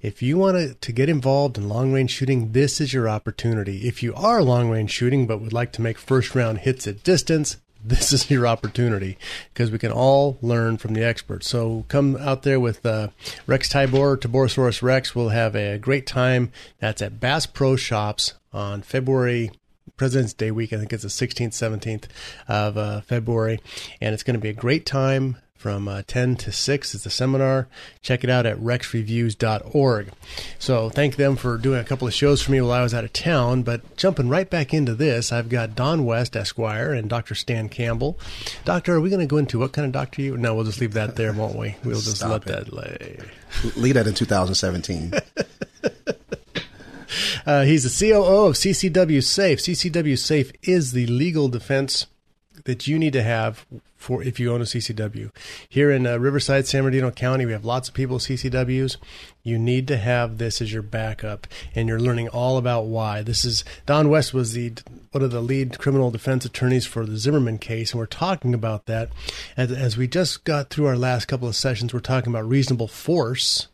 [0.00, 3.86] if you want to, to get involved in long range shooting, this is your opportunity.
[3.86, 7.04] If you are long range shooting but would like to make first round hits at
[7.04, 9.18] distance, this is your opportunity
[9.52, 11.48] because we can all learn from the experts.
[11.48, 13.08] So come out there with uh,
[13.46, 15.14] Rex Tibor, Tiborasaurus Rex.
[15.14, 16.50] We'll have a great time.
[16.78, 19.50] That's at Bass Pro Shops on February
[19.98, 20.72] President's Day week.
[20.72, 22.04] I think it's the 16th, 17th
[22.48, 23.60] of uh, February.
[24.00, 27.10] And it's going to be a great time from uh, 10 to 6 It's a
[27.10, 27.66] seminar.
[28.00, 30.10] Check it out at rexreviews.org.
[30.60, 33.02] So thank them for doing a couple of shows for me while I was out
[33.02, 33.64] of town.
[33.64, 37.34] But jumping right back into this, I've got Don West, Esquire, and Dr.
[37.34, 38.18] Stan Campbell.
[38.64, 40.36] Doctor, are we going to go into what kind of doctor you?
[40.36, 41.74] No, we'll just leave that there, won't we?
[41.84, 42.46] We'll just Stop let it.
[42.66, 43.18] that lay.
[43.76, 45.12] Lead that in 2017.
[47.46, 49.58] Uh, he's the COO of CCW Safe.
[49.58, 52.06] CCW Safe is the legal defense
[52.64, 53.64] that you need to have
[53.96, 55.30] for if you own a CCW.
[55.68, 58.96] Here in uh, Riverside, San Bernardino County, we have lots of people with CCWs.
[59.42, 63.22] You need to have this as your backup, and you're learning all about why.
[63.22, 64.72] This is Don West was the
[65.10, 68.86] one of the lead criminal defense attorneys for the Zimmerman case, and we're talking about
[68.86, 69.10] that.
[69.56, 72.88] As, as we just got through our last couple of sessions, we're talking about reasonable
[72.88, 73.68] force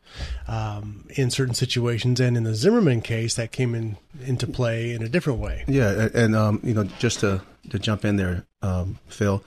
[0.49, 5.03] um, in certain situations, and in the Zimmerman case, that came in into play in
[5.03, 5.65] a different way.
[5.67, 9.43] Yeah, and um, you know, just to to jump in there, um, Phil,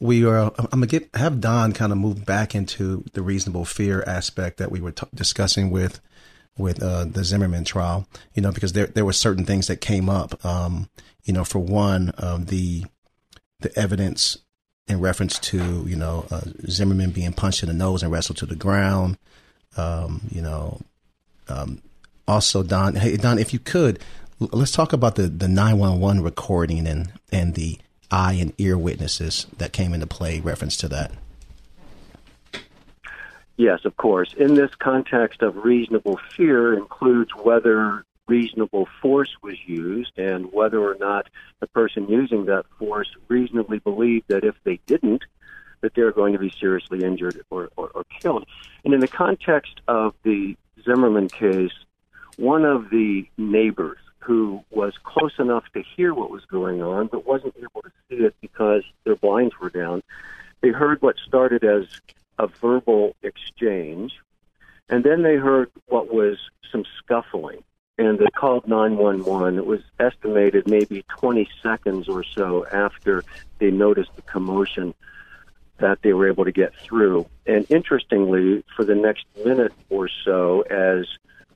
[0.00, 0.52] we are.
[0.58, 4.70] I'm gonna get have Don kind of move back into the reasonable fear aspect that
[4.70, 6.00] we were t- discussing with
[6.56, 8.08] with uh, the Zimmerman trial.
[8.34, 10.44] You know, because there there were certain things that came up.
[10.44, 10.88] Um,
[11.22, 12.84] you know, for one, um, the
[13.60, 14.38] the evidence
[14.88, 18.46] in reference to you know uh, Zimmerman being punched in the nose and wrestled to
[18.46, 19.18] the ground.
[19.76, 20.80] Um, you know,
[21.48, 21.80] um,
[22.26, 22.96] also Don.
[22.96, 24.00] Hey Don, if you could,
[24.40, 27.78] l- let's talk about the the nine one one recording and and the
[28.10, 30.40] eye and ear witnesses that came into play.
[30.40, 31.12] Reference to that.
[33.56, 34.32] Yes, of course.
[34.38, 40.96] In this context of reasonable fear includes whether reasonable force was used and whether or
[40.98, 41.26] not
[41.58, 45.24] the person using that force reasonably believed that if they didn't,
[45.80, 48.46] that they're going to be seriously injured or, or, or killed.
[48.84, 51.72] And in the context of the Zimmerman case,
[52.36, 57.26] one of the neighbors who was close enough to hear what was going on but
[57.26, 60.02] wasn't able to see it because their blinds were down,
[60.60, 61.86] they heard what started as
[62.38, 64.12] a verbal exchange,
[64.88, 66.38] and then they heard what was
[66.70, 67.62] some scuffling.
[67.98, 69.58] And they called 911.
[69.58, 73.22] It was estimated maybe 20 seconds or so after
[73.58, 74.94] they noticed the commotion
[75.80, 77.26] that they were able to get through.
[77.46, 81.06] And interestingly, for the next minute or so, as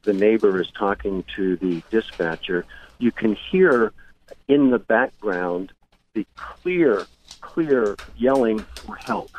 [0.03, 2.65] the neighbor is talking to the dispatcher,
[2.99, 3.93] you can hear
[4.49, 5.73] in the background
[6.15, 7.07] the clear,
[7.41, 9.31] clear yelling for help.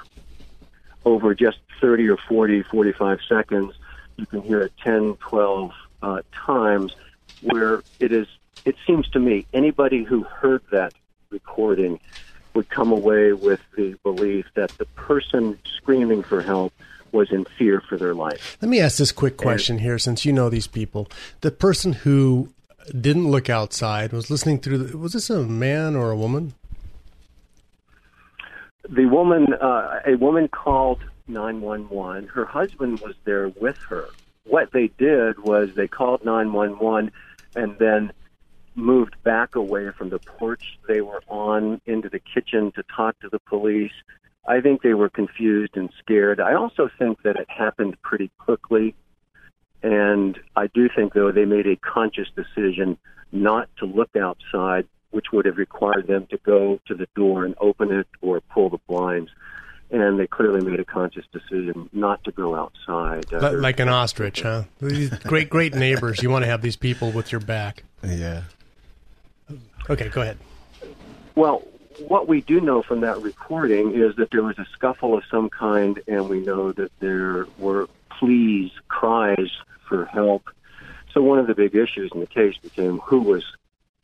[1.04, 3.74] Over just 30 or 40, 45 seconds,
[4.18, 5.72] you can hear it 10, 12
[6.02, 6.96] uh, times
[7.42, 8.28] where it is,
[8.66, 10.94] it seems to me, anybody who heard that
[11.30, 12.00] recording
[12.56, 16.74] would come away with the belief that the person screaming for help
[17.12, 18.58] was in fear for their life.
[18.62, 21.08] Let me ask this quick question here, since you know these people.
[21.42, 22.50] The person who
[23.00, 24.78] didn't look outside was listening through.
[24.80, 26.54] The, was this a man or a woman?
[28.88, 32.28] The woman, uh, a woman called 911.
[32.28, 34.08] Her husband was there with her.
[34.46, 37.12] What they did was they called 911
[37.56, 38.12] and then
[38.76, 43.30] moved back away from the porch they were on into the kitchen to talk to
[43.30, 43.94] the police.
[44.48, 46.40] I think they were confused and scared.
[46.40, 48.94] I also think that it happened pretty quickly.
[49.82, 52.98] And I do think, though, they made a conscious decision
[53.32, 57.56] not to look outside, which would have required them to go to the door and
[57.60, 59.32] open it or pull the blinds.
[59.92, 63.32] And they clearly made a conscious decision not to go outside.
[63.32, 64.64] Uh, like an ostrich, huh?
[64.82, 66.24] These great, great neighbors.
[66.24, 67.84] You want to have these people with your back.
[68.04, 68.42] Yeah.
[69.90, 70.38] Okay, go ahead.
[71.36, 71.64] Well,
[72.08, 75.50] what we do know from that recording is that there was a scuffle of some
[75.50, 79.52] kind, and we know that there were pleas, cries
[79.88, 80.50] for help.
[81.14, 83.44] So one of the big issues in the case became who was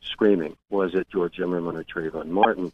[0.01, 0.55] screaming.
[0.69, 2.71] Was it George Zimmerman or Trayvon Martin?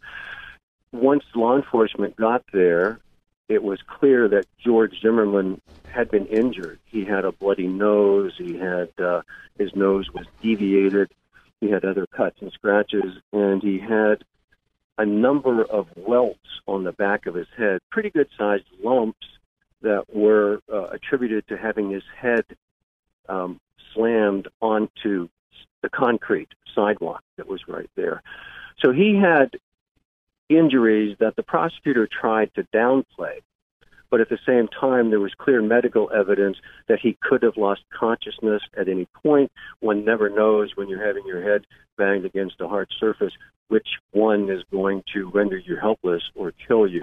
[0.92, 3.00] Once law enforcement got there,
[3.48, 6.78] it was clear that George Zimmerman had been injured.
[6.84, 8.34] He had a bloody nose.
[8.36, 9.22] He had uh,
[9.58, 11.10] his nose was deviated.
[11.60, 14.24] He had other cuts and scratches, and he had
[14.96, 19.26] a number of welts on the back of his head, pretty good sized lumps
[19.82, 22.44] that were uh, attributed to having his head
[23.28, 23.60] um,
[23.94, 25.28] slammed onto
[25.82, 28.22] the concrete sidewalk that was right there.
[28.80, 29.56] So he had
[30.48, 33.40] injuries that the prosecutor tried to downplay.
[34.10, 37.82] But at the same time, there was clear medical evidence that he could have lost
[37.90, 39.52] consciousness at any point.
[39.80, 41.66] One never knows when you're having your head
[41.96, 43.32] banged against a hard surface
[43.68, 47.02] which one is going to render you helpless or kill you.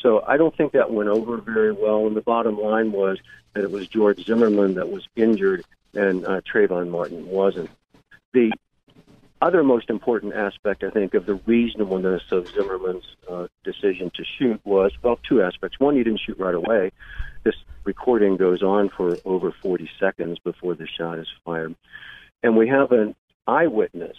[0.00, 2.06] So I don't think that went over very well.
[2.06, 3.18] And the bottom line was
[3.54, 7.70] that it was George Zimmerman that was injured and uh, Trayvon Martin wasn't.
[8.32, 8.52] The
[9.40, 14.60] other most important aspect, I think, of the reasonableness of Zimmerman's uh, decision to shoot
[14.64, 15.80] was well, two aspects.
[15.80, 16.92] One, he didn't shoot right away.
[17.42, 21.74] This recording goes on for over 40 seconds before the shot is fired.
[22.42, 23.14] And we have an
[23.46, 24.16] eyewitness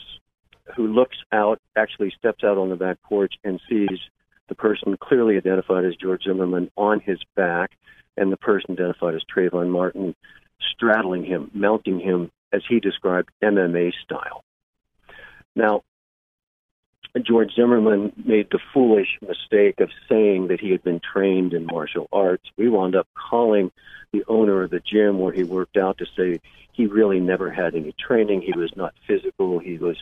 [0.75, 3.99] who looks out, actually steps out on the back porch and sees
[4.47, 7.71] the person clearly identified as George Zimmerman on his back,
[8.17, 10.15] and the person identified as Trayvon Martin
[10.73, 14.43] straddling him, mounting him, as he described, MMA style.
[15.55, 15.83] Now,
[17.21, 22.07] George Zimmerman made the foolish mistake of saying that he had been trained in martial
[22.13, 22.49] arts.
[22.57, 23.71] We wound up calling
[24.13, 26.39] the owner of the gym where he worked out to say
[26.71, 28.41] he really never had any training.
[28.41, 29.59] He was not physical.
[29.59, 29.97] He was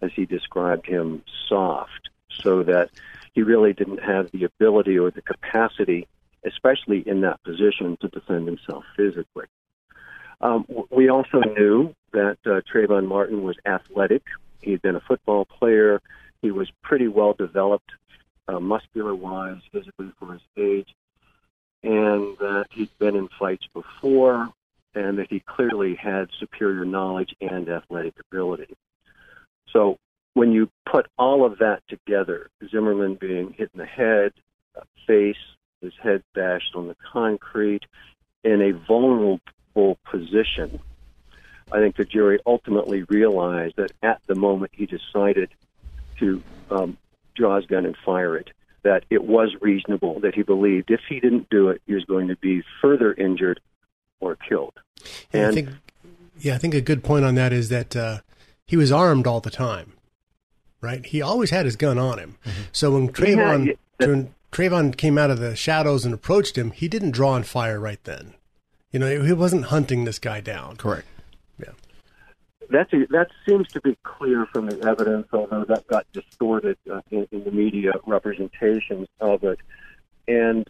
[0.00, 2.90] as he described him, soft, so that
[3.32, 6.06] he really didn't have the ability or the capacity,
[6.44, 9.46] especially in that position, to defend himself physically.
[10.40, 14.22] Um, we also knew that uh, Trayvon Martin was athletic.
[14.64, 16.00] He had been a football player.
[16.42, 17.90] He was pretty well developed,
[18.48, 20.94] uh, muscular wise, physically for his age,
[21.82, 24.48] and that he'd been in fights before,
[24.94, 28.74] and that he clearly had superior knowledge and athletic ability.
[29.70, 29.98] So
[30.34, 34.32] when you put all of that together, Zimmerman being hit in the head,
[35.06, 35.36] face,
[35.80, 37.84] his head bashed on the concrete,
[38.44, 39.40] in a vulnerable
[40.10, 40.80] position,
[41.72, 45.50] I think the jury ultimately realized that at the moment he decided
[46.18, 46.96] to um,
[47.34, 48.50] draw his gun and fire it,
[48.82, 52.28] that it was reasonable that he believed if he didn't do it, he was going
[52.28, 53.60] to be further injured
[54.20, 54.74] or killed.
[55.32, 55.68] And, I think,
[56.38, 58.18] yeah, I think a good point on that is that uh,
[58.66, 59.94] he was armed all the time,
[60.80, 61.04] right?
[61.04, 62.36] He always had his gun on him.
[62.44, 62.62] Mm-hmm.
[62.72, 66.88] So when Trayvon yeah, when Trayvon came out of the shadows and approached him, he
[66.88, 68.34] didn't draw and fire right then.
[68.92, 70.76] You know, he wasn't hunting this guy down.
[70.76, 71.06] Correct.
[72.70, 77.00] That's a, that seems to be clear from the evidence, although that got distorted uh,
[77.10, 79.58] in, in the media representations of it.
[80.26, 80.68] And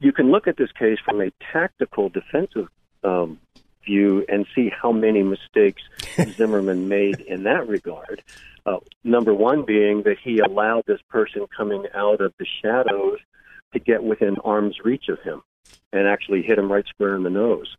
[0.00, 2.68] you can look at this case from a tactical defensive
[3.04, 3.38] um,
[3.84, 5.82] view and see how many mistakes
[6.36, 8.22] Zimmerman made in that regard.
[8.64, 13.18] Uh, number one being that he allowed this person coming out of the shadows
[13.72, 15.42] to get within arm's reach of him
[15.92, 17.76] and actually hit him right square in the nose.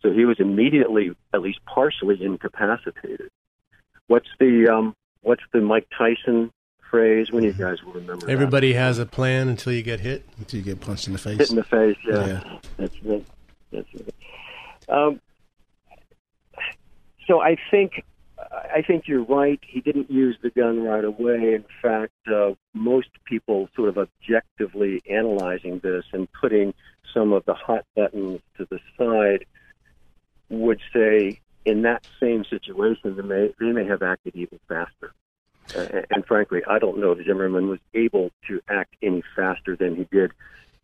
[0.00, 3.30] So he was immediately, at least partially, incapacitated.
[4.06, 6.52] What's the um, what's the Mike Tyson
[6.90, 7.32] phrase?
[7.32, 8.30] When you guys will remember.
[8.30, 8.78] Everybody that?
[8.78, 10.24] has a plan until you get hit.
[10.38, 11.38] Until you get punched in the face.
[11.38, 11.96] Hit in the face.
[12.06, 12.58] Yeah, yeah.
[12.76, 13.26] that's it.
[13.72, 14.14] That's it.
[14.88, 15.20] Um,
[17.26, 18.04] so I think
[18.74, 19.60] I think you're right.
[19.66, 21.54] He didn't use the gun right away.
[21.54, 26.72] In fact, uh, most people sort of objectively analyzing this and putting
[27.12, 29.44] some of the hot buttons to the side
[30.50, 35.12] would say in that same situation they may, they may have acted even faster.
[35.76, 39.96] Uh, and frankly, I don't know if Zimmerman was able to act any faster than
[39.96, 40.32] he did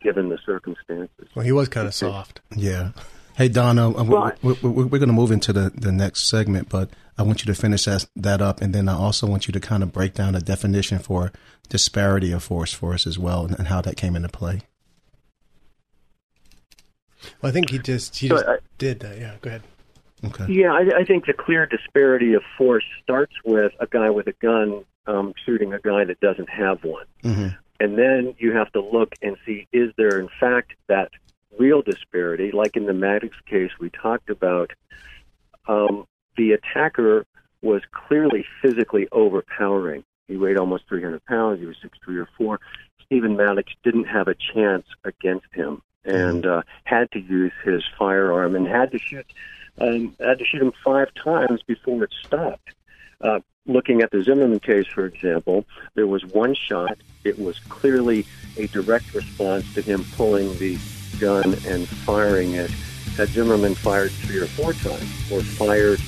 [0.02, 1.28] given the circumstances.
[1.34, 2.40] Well, he was kind of soft.
[2.54, 2.90] Yeah.
[3.34, 6.68] Hey, Donna, uh, we're, we're, we're, we're going to move into the, the next segment,
[6.68, 8.60] but I want you to finish that, that up.
[8.60, 11.32] And then I also want you to kind of break down a definition for
[11.68, 14.60] disparity of force for us as well and, and how that came into play.
[17.40, 19.18] Well, I think he just he So just I- did that.
[19.18, 19.62] Yeah, go ahead.
[20.26, 20.46] Okay.
[20.52, 24.32] Yeah, I, I think the clear disparity of force starts with a guy with a
[24.32, 27.04] gun um, shooting a guy that doesn't have one.
[27.22, 27.48] Mm-hmm.
[27.80, 31.10] And then you have to look and see is there, in fact, that
[31.58, 32.52] real disparity?
[32.52, 34.72] Like in the Maddox case we talked about,
[35.68, 36.06] um,
[36.36, 37.26] the attacker
[37.62, 40.04] was clearly physically overpowering.
[40.28, 41.60] He weighed almost 300 pounds.
[41.60, 42.58] He was six three or 4.
[43.04, 48.54] Stephen Maddox didn't have a chance against him and uh, had to use his firearm
[48.54, 49.26] and had to shoot
[49.78, 52.74] um, had to shoot him five times before it stopped.
[53.20, 56.98] Uh, looking at the Zimmerman case, for example, there was one shot.
[57.24, 58.26] It was clearly
[58.56, 60.78] a direct response to him pulling the
[61.18, 62.70] gun and firing it.
[63.16, 66.00] Had Zimmerman fired three or four times, or fired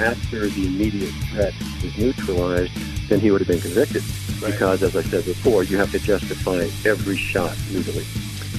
[0.00, 2.72] after the immediate threat was neutralized,
[3.08, 4.02] then he would have been convicted.
[4.40, 8.04] Because, as I said before, you have to justify every shot legally.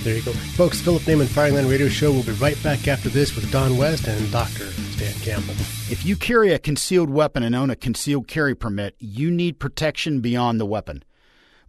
[0.06, 0.34] There you go.
[0.34, 3.76] Folks, Philip Naiman Firing Line Radio Show will be right back after this with Don
[3.76, 4.68] West and Dr.
[4.68, 5.56] Stan Campbell.
[5.90, 10.22] If you carry a concealed weapon and own a concealed carry permit, you need protection
[10.22, 11.04] beyond the weapon.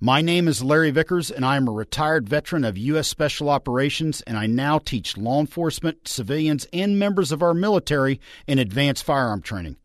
[0.01, 3.09] My name is Larry Vickers, and I am a retired veteran of U.S.
[3.09, 8.59] Special Operations, and I now teach law enforcement, civilians, and members of our military in
[8.59, 9.77] advanced firearm training.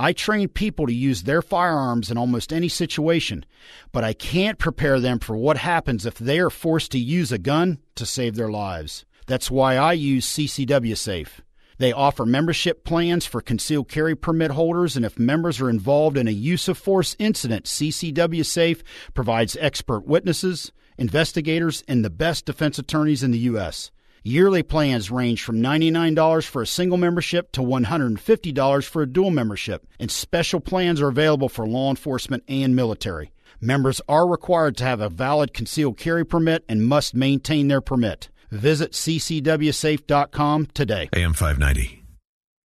[0.00, 3.44] I train people to use their firearms in almost any situation,
[3.90, 7.38] but I can't prepare them for what happens if they are forced to use a
[7.38, 9.04] gun to save their lives.
[9.26, 11.40] That's why I use CCW Safe.
[11.78, 16.28] They offer membership plans for concealed carry permit holders, and if members are involved in
[16.28, 18.84] a use of force incident, CCW Safe
[19.14, 23.90] provides expert witnesses, investigators, and the best defense attorneys in the U.S.
[24.22, 29.86] Yearly plans range from $99 for a single membership to $150 for a dual membership,
[29.98, 33.32] and special plans are available for law enforcement and military.
[33.60, 38.28] Members are required to have a valid concealed carry permit and must maintain their permit.
[38.50, 41.08] Visit ccwsafe.com today.
[41.12, 42.04] AM 590.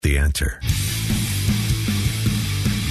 [0.01, 0.60] The answer.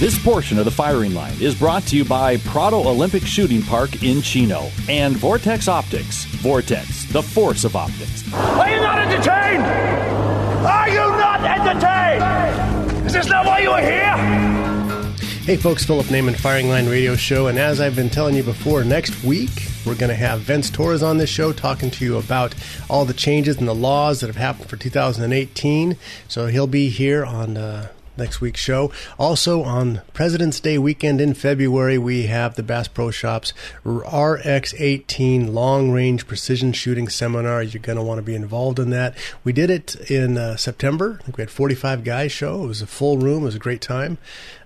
[0.03, 4.03] This portion of the firing line is brought to you by Prado Olympic Shooting Park
[4.03, 6.25] in Chino and Vortex Optics.
[6.25, 8.21] Vortex, the force of optics.
[8.33, 9.63] Are you not entertained?
[9.63, 13.05] Are you not entertained?
[13.07, 15.13] Is this not why you are here?
[15.45, 17.47] Hey, folks, Philip Naiman Firing Line Radio Show.
[17.47, 21.01] And as I've been telling you before, next week we're going to have Vince Torres
[21.01, 22.53] on this show talking to you about
[22.89, 25.95] all the changes and the laws that have happened for 2018.
[26.27, 27.55] So he'll be here on.
[27.55, 28.91] Uh, Next week's show.
[29.17, 33.53] Also, on President's Day weekend in February, we have the Bass Pro Shops
[33.83, 37.63] RX 18 Long Range Precision Shooting Seminar.
[37.63, 39.17] You're going to want to be involved in that.
[39.43, 41.17] We did it in uh, September.
[41.21, 42.65] I think we had 45 guys show.
[42.65, 43.41] It was a full room.
[43.41, 44.19] It was a great time.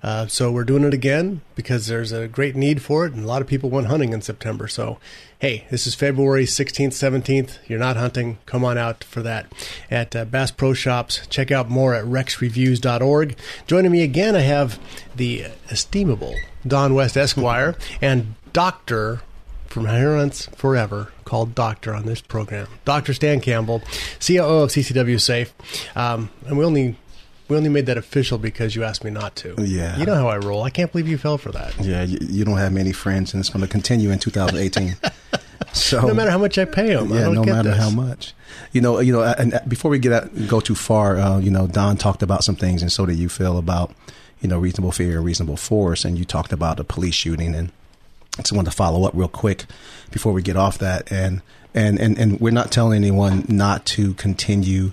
[0.04, 3.28] Uh, so we're doing it again because there's a great need for it, and a
[3.28, 4.68] lot of people went hunting in September.
[4.68, 5.00] So,
[5.40, 7.58] hey, this is February 16th, 17th.
[7.68, 8.38] You're not hunting.
[8.46, 9.52] Come on out for that
[9.90, 11.26] at uh, Bass Pro Shops.
[11.28, 13.36] Check out more at rexreviews.org.
[13.66, 14.80] Joining me again, I have
[15.16, 16.36] the estimable
[16.66, 19.22] Don West Esquire and Doctor
[19.68, 22.68] from Hunts Forever, called Doctor on this program.
[22.86, 23.14] Dr.
[23.14, 23.82] Stan Campbell,
[24.26, 25.54] COO of CCW Safe.
[25.96, 26.96] Um, and we only
[27.48, 29.56] we only made that official because you asked me not to.
[29.58, 29.98] Yeah.
[29.98, 30.64] You know how I roll.
[30.64, 31.78] I can't believe you fell for that.
[31.80, 34.98] Yeah, you, you don't have many friends, and it's going to continue in 2018.
[35.74, 37.80] so no matter how much I pay them, I yeah, no matter this.
[37.80, 38.34] how much.
[38.74, 41.52] You know, you know, and uh, before we get out, go too far, uh, you
[41.52, 43.94] know, Don talked about some things, and so did you feel about,
[44.42, 47.72] you know, reasonable fear and reasonable force, and you talked about a police shooting, and
[48.38, 49.66] I just wanted to follow up real quick
[50.12, 51.42] before we get off that, and
[51.74, 54.92] and and and we're not telling anyone not to continue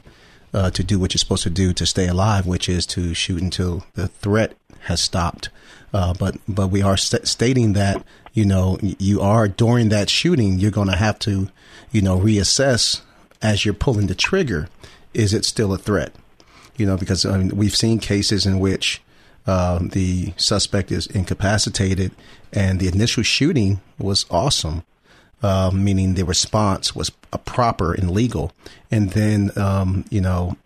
[0.54, 3.42] uh, to do what you're supposed to do to stay alive, which is to shoot
[3.42, 5.50] until the threat has stopped.
[5.92, 10.58] Uh, but but we are st- stating that you know you are during that shooting,
[10.58, 11.48] you're going to have to
[11.90, 13.00] you know reassess
[13.42, 14.68] as you're pulling the trigger.
[15.12, 16.14] Is it still a threat?
[16.76, 19.02] You know, because I mean, we've seen cases in which
[19.46, 22.12] um, the suspect is incapacitated,
[22.52, 24.84] and the initial shooting was awesome,
[25.42, 28.52] uh, meaning the response was proper and legal.
[28.90, 30.56] And then, um, you know,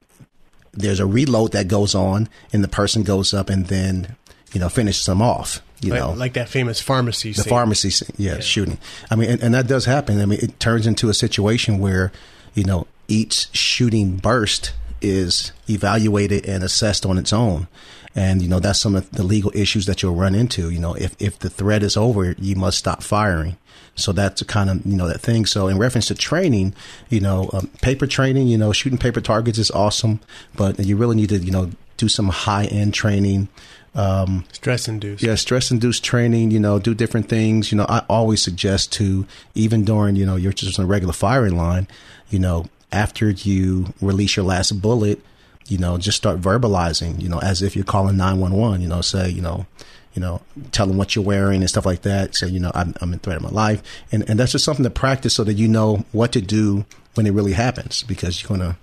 [0.72, 4.16] there's a reload that goes on, and the person goes up and then,
[4.52, 5.62] you know, finishes them off.
[5.80, 7.50] You like, know, like that famous pharmacy the scene.
[7.50, 8.78] pharmacy, scene, yeah, shooting.
[9.10, 10.20] I mean, and, and that does happen.
[10.20, 12.10] I mean, it turns into a situation where,
[12.54, 17.68] you know, each shooting burst is evaluated and assessed on its own.
[18.16, 20.70] And, you know, that's some of the legal issues that you'll run into.
[20.70, 23.56] You know, if, if the threat is over, you must stop firing.
[23.98, 25.46] So that's kind of, you know, that thing.
[25.46, 26.74] So in reference to training,
[27.08, 30.20] you know, um, paper training, you know, shooting paper targets is awesome,
[30.56, 33.48] but you really need to, you know, do some high end training.
[33.94, 35.22] Um, stress induced.
[35.22, 37.72] Yeah, stress induced training, you know, do different things.
[37.72, 41.12] You know, I always suggest to, even during, you know, you're just on a regular
[41.12, 41.88] firing line,
[42.30, 45.20] you know, after you release your last bullet,
[45.66, 49.28] you know, just start verbalizing, you know, as if you're calling 911, you know, say,
[49.28, 49.66] you know,
[50.14, 50.40] you know,
[50.72, 52.34] tell them what you're wearing and stuff like that.
[52.34, 53.82] So, you know, I'm, I'm in threat of my life.
[54.10, 56.84] And, and that's just something to practice so that you know what to do
[57.14, 58.76] when it really happens because you're going to,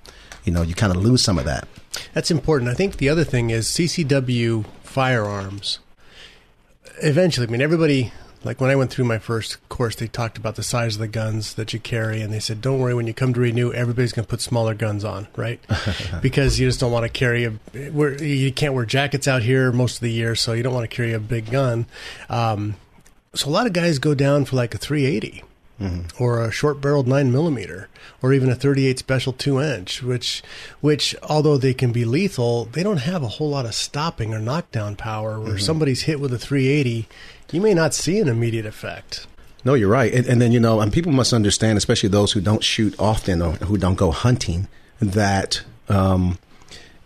[0.43, 1.67] you know, you kind of lose some of that.
[2.13, 2.69] That's important.
[2.69, 5.80] I think the other thing is CCW firearms.
[7.01, 8.13] Eventually, I mean, everybody
[8.46, 11.08] like when I went through my first course, they talked about the size of the
[11.08, 14.14] guns that you carry, and they said, "Don't worry, when you come to renew, everybody's
[14.14, 15.60] going to put smaller guns on, right?
[16.22, 17.50] because you just don't want to carry a.
[17.91, 20.89] Where you can't wear jackets out here most of the year, so you don't want
[20.89, 21.88] to carry a big gun.
[22.30, 22.76] Um,
[23.34, 25.43] so a lot of guys go down for like a 380.
[25.78, 26.24] Mm-hmm.
[26.24, 27.89] or a short barreled nine millimeter,
[28.22, 30.41] or even a 38 special two inch, which,
[30.80, 34.39] which although they can be lethal, they don't have a whole lot of stopping or
[34.39, 35.38] knockdown power.
[35.38, 35.60] Where mm-hmm.
[35.60, 37.10] somebody's hit with a 380,
[37.56, 39.28] you may not see an immediate effect.
[39.64, 42.41] No, you're right, and, and then you know, and people must understand, especially those who
[42.41, 44.68] don't shoot often or who don't go hunting,
[44.99, 46.38] that um,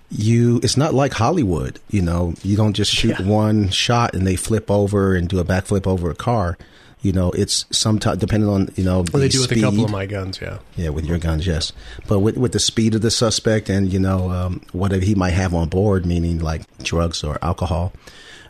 [0.10, 1.80] you it's not like Hollywood.
[1.90, 3.26] You know, you don't just shoot yeah.
[3.26, 6.58] one shot and they flip over and do a backflip over a car
[7.02, 8.98] you know, it's sometimes depending on you know.
[8.98, 9.58] Well, the they do speed.
[9.58, 10.60] with a couple of my guns, yeah.
[10.76, 11.72] Yeah, with your guns, yes.
[12.08, 15.32] But with with the speed of the suspect and you know um, whatever he might
[15.32, 17.94] have on board, meaning like drugs or alcohol,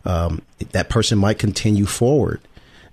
[0.05, 0.41] um,
[0.71, 2.41] that person might continue forward,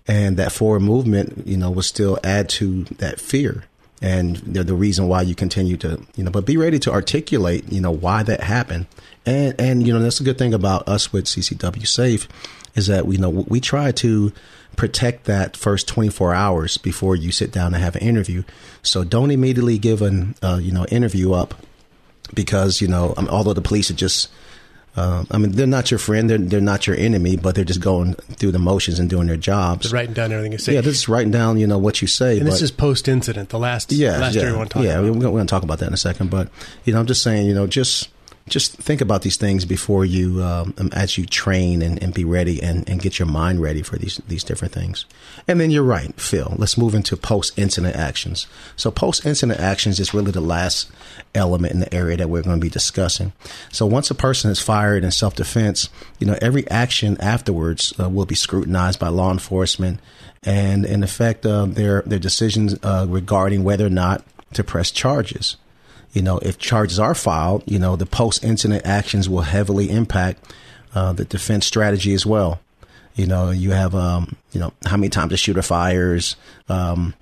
[0.07, 3.65] and that forward movement, you know, will still add to that fear.
[4.03, 7.81] And the reason why you continue to, you know, but be ready to articulate, you
[7.81, 8.87] know, why that happened.
[9.25, 12.29] And, and, you know, that's a good thing about us with CCW Safe
[12.75, 14.33] is that, we know, we try to
[14.77, 18.43] protect that first 24 hours before you sit down and have an interview.
[18.83, 21.55] So don't immediately give an uh, you know interview up
[22.35, 24.29] because you know mean, although the police are just
[24.97, 27.81] uh, I mean they're not your friend they're they're not your enemy but they're just
[27.81, 29.91] going through the motions and doing their jobs.
[29.91, 30.75] They're writing down everything you say.
[30.75, 32.39] Yeah, this is writing down you know what you say.
[32.39, 33.51] And but, this is post incident.
[33.51, 35.15] The last yeah last yeah, we want to talk yeah about.
[35.15, 36.31] we're going to talk about that in a second.
[36.31, 36.49] But
[36.85, 38.09] you know I'm just saying you know just
[38.49, 42.25] just think about these things before you, um, um, as you train and, and be
[42.25, 45.05] ready and, and get your mind ready for these these different things.
[45.49, 46.55] And then you're right, Phil.
[46.57, 48.47] Let's move into post incident actions.
[48.77, 50.89] So post incident actions is really the last
[51.35, 53.33] element in the area that we're going to be discussing.
[53.73, 55.89] So once a person is fired in self defense,
[56.21, 59.99] you know every action afterwards uh, will be scrutinized by law enforcement,
[60.45, 65.57] and in effect, uh, their their decisions uh, regarding whether or not to press charges
[66.17, 70.51] you know, if charges are filed, you know, the post incident actions will heavily impact
[70.95, 72.59] uh, the defense strategy as well.
[73.17, 76.37] You know, you have, um, you know, how many times the shooter fires,
[76.71, 77.13] um,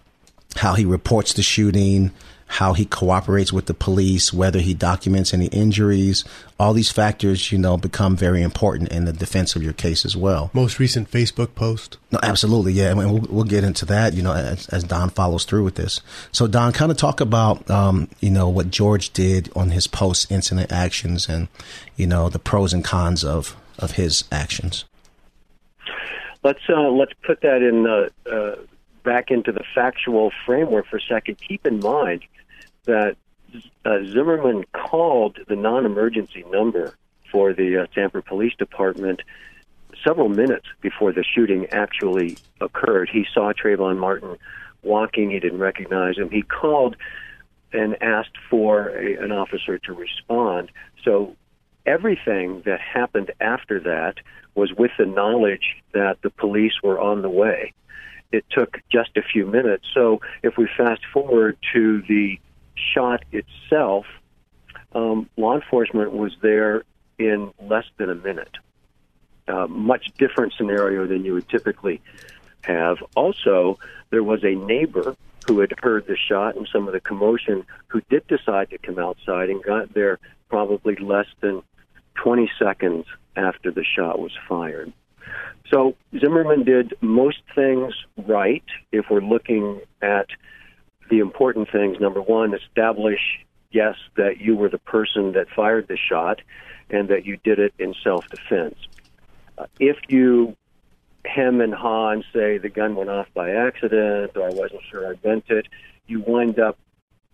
[0.54, 2.12] how he reports the shooting,
[2.46, 6.24] how he cooperates with the police, whether he documents any injuries.
[6.58, 10.16] All these factors, you know, become very important in the defense of your case as
[10.16, 10.50] well.
[10.52, 11.96] Most recent Facebook post.
[12.12, 12.90] No, absolutely, yeah.
[12.90, 15.74] I mean, we'll, we'll get into that, you know, as, as, Don follows through with
[15.74, 16.00] this.
[16.30, 20.70] So, Don, kind of talk about, um, you know, what George did on his post-incident
[20.70, 21.48] actions, and
[21.96, 24.84] you know, the pros and cons of of his actions.
[26.42, 28.56] Let's uh, let's put that in uh, uh,
[29.04, 31.36] back into the factual framework for a second.
[31.46, 32.24] Keep in mind
[32.84, 33.16] that
[33.84, 36.96] uh, Zimmerman called the non-emergency number
[37.30, 39.20] for the uh, Sanford Police Department
[40.04, 43.08] several minutes before the shooting actually occurred.
[43.12, 44.36] He saw Trayvon Martin
[44.82, 45.30] walking.
[45.30, 46.30] He didn't recognize him.
[46.30, 46.96] He called
[47.72, 50.70] and asked for a, an officer to respond.
[51.04, 51.36] So
[51.86, 54.16] everything that happened after that
[54.54, 57.72] was with the knowledge that the police were on the way.
[58.32, 59.86] It took just a few minutes.
[59.94, 62.38] So if we fast forward to the
[62.74, 64.06] shot itself,
[64.94, 66.84] um, law enforcement was there
[67.18, 68.56] in less than a minute.
[69.46, 72.00] Uh, much different scenario than you would typically
[72.62, 72.96] have.
[73.14, 73.78] Also,
[74.10, 75.16] there was a neighbor
[75.46, 78.98] who had heard the shot and some of the commotion who did decide to come
[78.98, 80.18] outside and got there
[80.48, 81.62] probably less than
[82.14, 83.06] 20 seconds
[83.36, 84.92] after the shot was fired.
[85.70, 90.26] So Zimmerman did most things right if we're looking at
[91.10, 93.20] the important things number one, establish,
[93.70, 96.40] yes, that you were the person that fired the shot
[96.90, 98.76] and that you did it in self defense.
[99.56, 100.56] Uh, if you
[101.24, 105.06] hem and haw and say the gun went off by accident or I wasn't sure
[105.06, 105.66] I meant it,
[106.06, 106.78] you wind up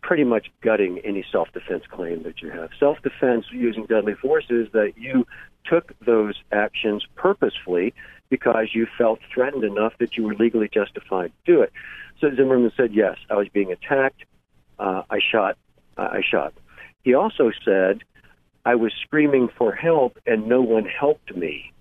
[0.02, 2.70] pretty much gutting any self defense claim that you have.
[2.78, 5.26] Self defense using deadly force is that you
[5.64, 7.94] took those actions purposefully
[8.28, 11.72] because you felt threatened enough that you were legally justified to do it.
[12.20, 14.24] So Zimmerman said, Yes, I was being attacked.
[14.78, 15.56] Uh, I shot.
[15.96, 16.54] Uh, I shot.
[17.02, 18.02] He also said,
[18.64, 21.72] I was screaming for help and no one helped me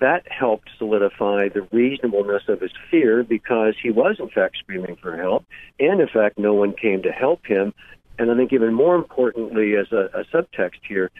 [0.00, 5.16] that helped solidify the reasonableness of his fear because he was, in fact, screaming for
[5.16, 5.44] help,
[5.78, 7.72] and in fact, no one came to help him.
[8.18, 11.10] And I think, even more importantly, as a, a subtext here,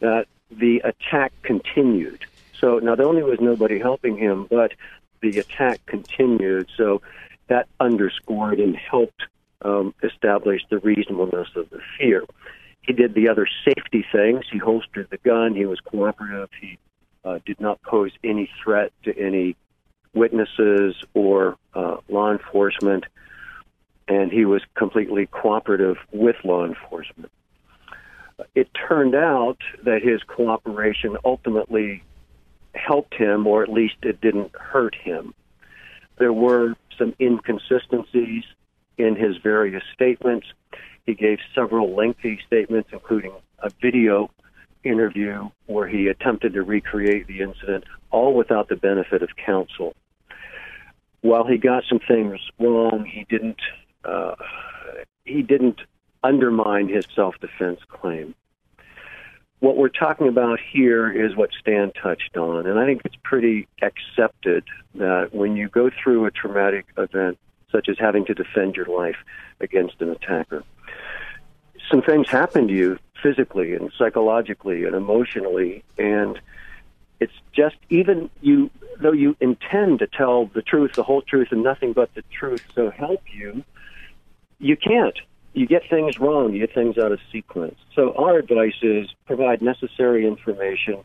[0.00, 2.24] that the attack continued.
[2.58, 4.72] So not only was nobody helping him, but
[5.20, 6.68] the attack continued.
[6.76, 7.02] So
[7.48, 9.22] that underscored and helped
[9.62, 12.24] um, establish the reasonableness of the fear.
[12.82, 14.44] He did the other safety things.
[14.50, 15.54] He holstered the gun.
[15.54, 16.48] He was cooperative.
[16.60, 16.78] He
[17.24, 19.56] uh, did not pose any threat to any
[20.14, 23.04] witnesses or uh, law enforcement,
[24.08, 27.30] and he was completely cooperative with law enforcement.
[28.54, 32.02] It turned out that his cooperation ultimately
[32.74, 35.34] helped him, or at least it didn't hurt him.
[36.18, 38.44] There were some inconsistencies
[38.98, 40.46] in his various statements.
[41.06, 44.30] He gave several lengthy statements, including a video
[44.84, 49.94] interview where he attempted to recreate the incident, all without the benefit of counsel.
[51.22, 53.60] While he got some things wrong, he didn't
[54.04, 54.34] uh,
[55.24, 55.80] he didn't
[56.24, 58.34] undermine his self-defense claim.
[59.60, 63.68] What we're talking about here is what Stan touched on, and I think it's pretty
[63.82, 64.64] accepted
[64.94, 67.38] that when you go through a traumatic event,
[67.70, 69.18] such as having to defend your life
[69.60, 70.64] against an attacker,
[71.90, 76.40] some things happen to you physically and psychologically and emotionally and
[77.18, 78.70] it's just even you
[79.00, 82.62] though you intend to tell the truth the whole truth and nothing but the truth
[82.74, 83.64] so help you
[84.60, 85.18] you can't.
[85.52, 86.52] You get things wrong.
[86.52, 87.76] You get things out of sequence.
[87.96, 91.02] So our advice is provide necessary information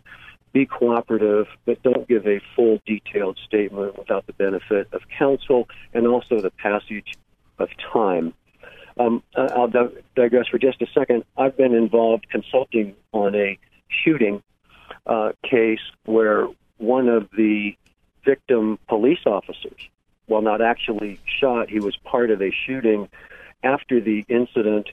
[0.53, 6.07] be cooperative but don't give a full detailed statement without the benefit of counsel and
[6.07, 7.11] also the passage
[7.59, 8.33] of time
[8.97, 9.71] um, I'll
[10.15, 11.23] digress for just a second.
[11.37, 13.57] I've been involved consulting on a
[13.89, 14.41] shooting
[15.05, 17.75] uh, case where one of the
[18.23, 19.89] victim police officers,
[20.27, 23.09] while not actually shot, he was part of a shooting
[23.63, 24.89] after the incident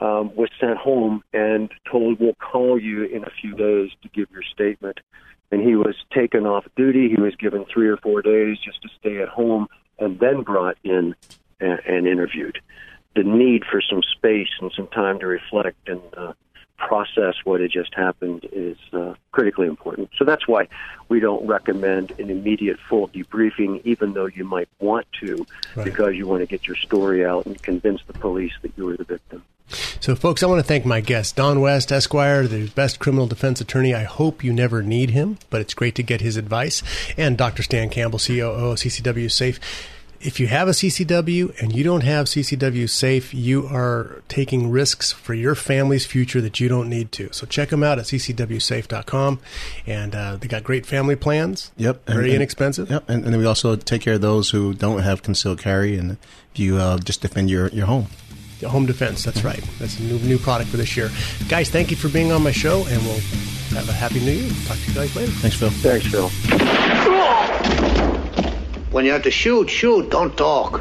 [0.00, 4.30] um, was sent home and told, We'll call you in a few days to give
[4.30, 4.98] your statement.
[5.52, 7.08] And he was taken off duty.
[7.08, 9.66] He was given three or four days just to stay at home
[9.98, 11.14] and then brought in
[11.60, 12.60] and, and interviewed
[13.14, 16.32] the need for some space and some time to reflect and uh,
[16.80, 20.10] process what had just happened is uh, critically important.
[20.16, 20.68] So that's why
[21.08, 25.46] we don't recommend an immediate full debriefing, even though you might want to,
[25.76, 25.84] right.
[25.84, 28.96] because you want to get your story out and convince the police that you were
[28.96, 29.44] the victim.
[30.00, 33.60] So, folks, I want to thank my guest, Don West, Esquire, the best criminal defense
[33.60, 33.94] attorney.
[33.94, 36.82] I hope you never need him, but it's great to get his advice.
[37.16, 37.62] And Dr.
[37.62, 39.60] Stan Campbell, COO of CCW Safe
[40.20, 45.12] if you have a CCW and you don't have CCW safe, you are taking risks
[45.12, 47.32] for your family's future that you don't need to.
[47.32, 49.40] So check them out at ccwsafe.com.
[49.86, 51.72] And uh, they got great family plans.
[51.78, 52.06] Yep.
[52.06, 52.90] Very and, inexpensive.
[52.90, 53.08] Yep.
[53.08, 56.18] And, and, then we also take care of those who don't have concealed carry and
[56.54, 58.08] you uh, just defend your, your home.
[58.66, 59.24] Home defense.
[59.24, 59.64] That's right.
[59.78, 61.08] That's a new, new product for this year.
[61.48, 63.20] Guys, thank you for being on my show, and we'll
[63.70, 64.50] have a happy new year.
[64.66, 65.32] Talk to you guys later.
[65.32, 65.70] Thanks, Phil.
[65.70, 66.28] Thanks, Phil.
[68.90, 70.80] When you have to shoot, shoot, don't talk.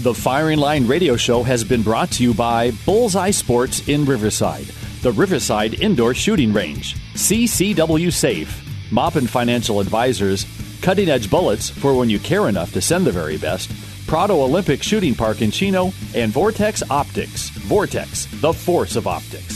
[0.00, 4.66] The Firing Line Radio Show has been brought to you by Bullseye Sports in Riverside,
[5.02, 10.46] the Riverside Indoor Shooting Range, CCW Safe, Maupin Financial Advisors,
[10.80, 13.70] Cutting Edge Bullets for when you care enough to send the very best,
[14.06, 17.50] Prado Olympic Shooting Park in Chino, and Vortex Optics.
[17.50, 19.55] Vortex, the force of optics.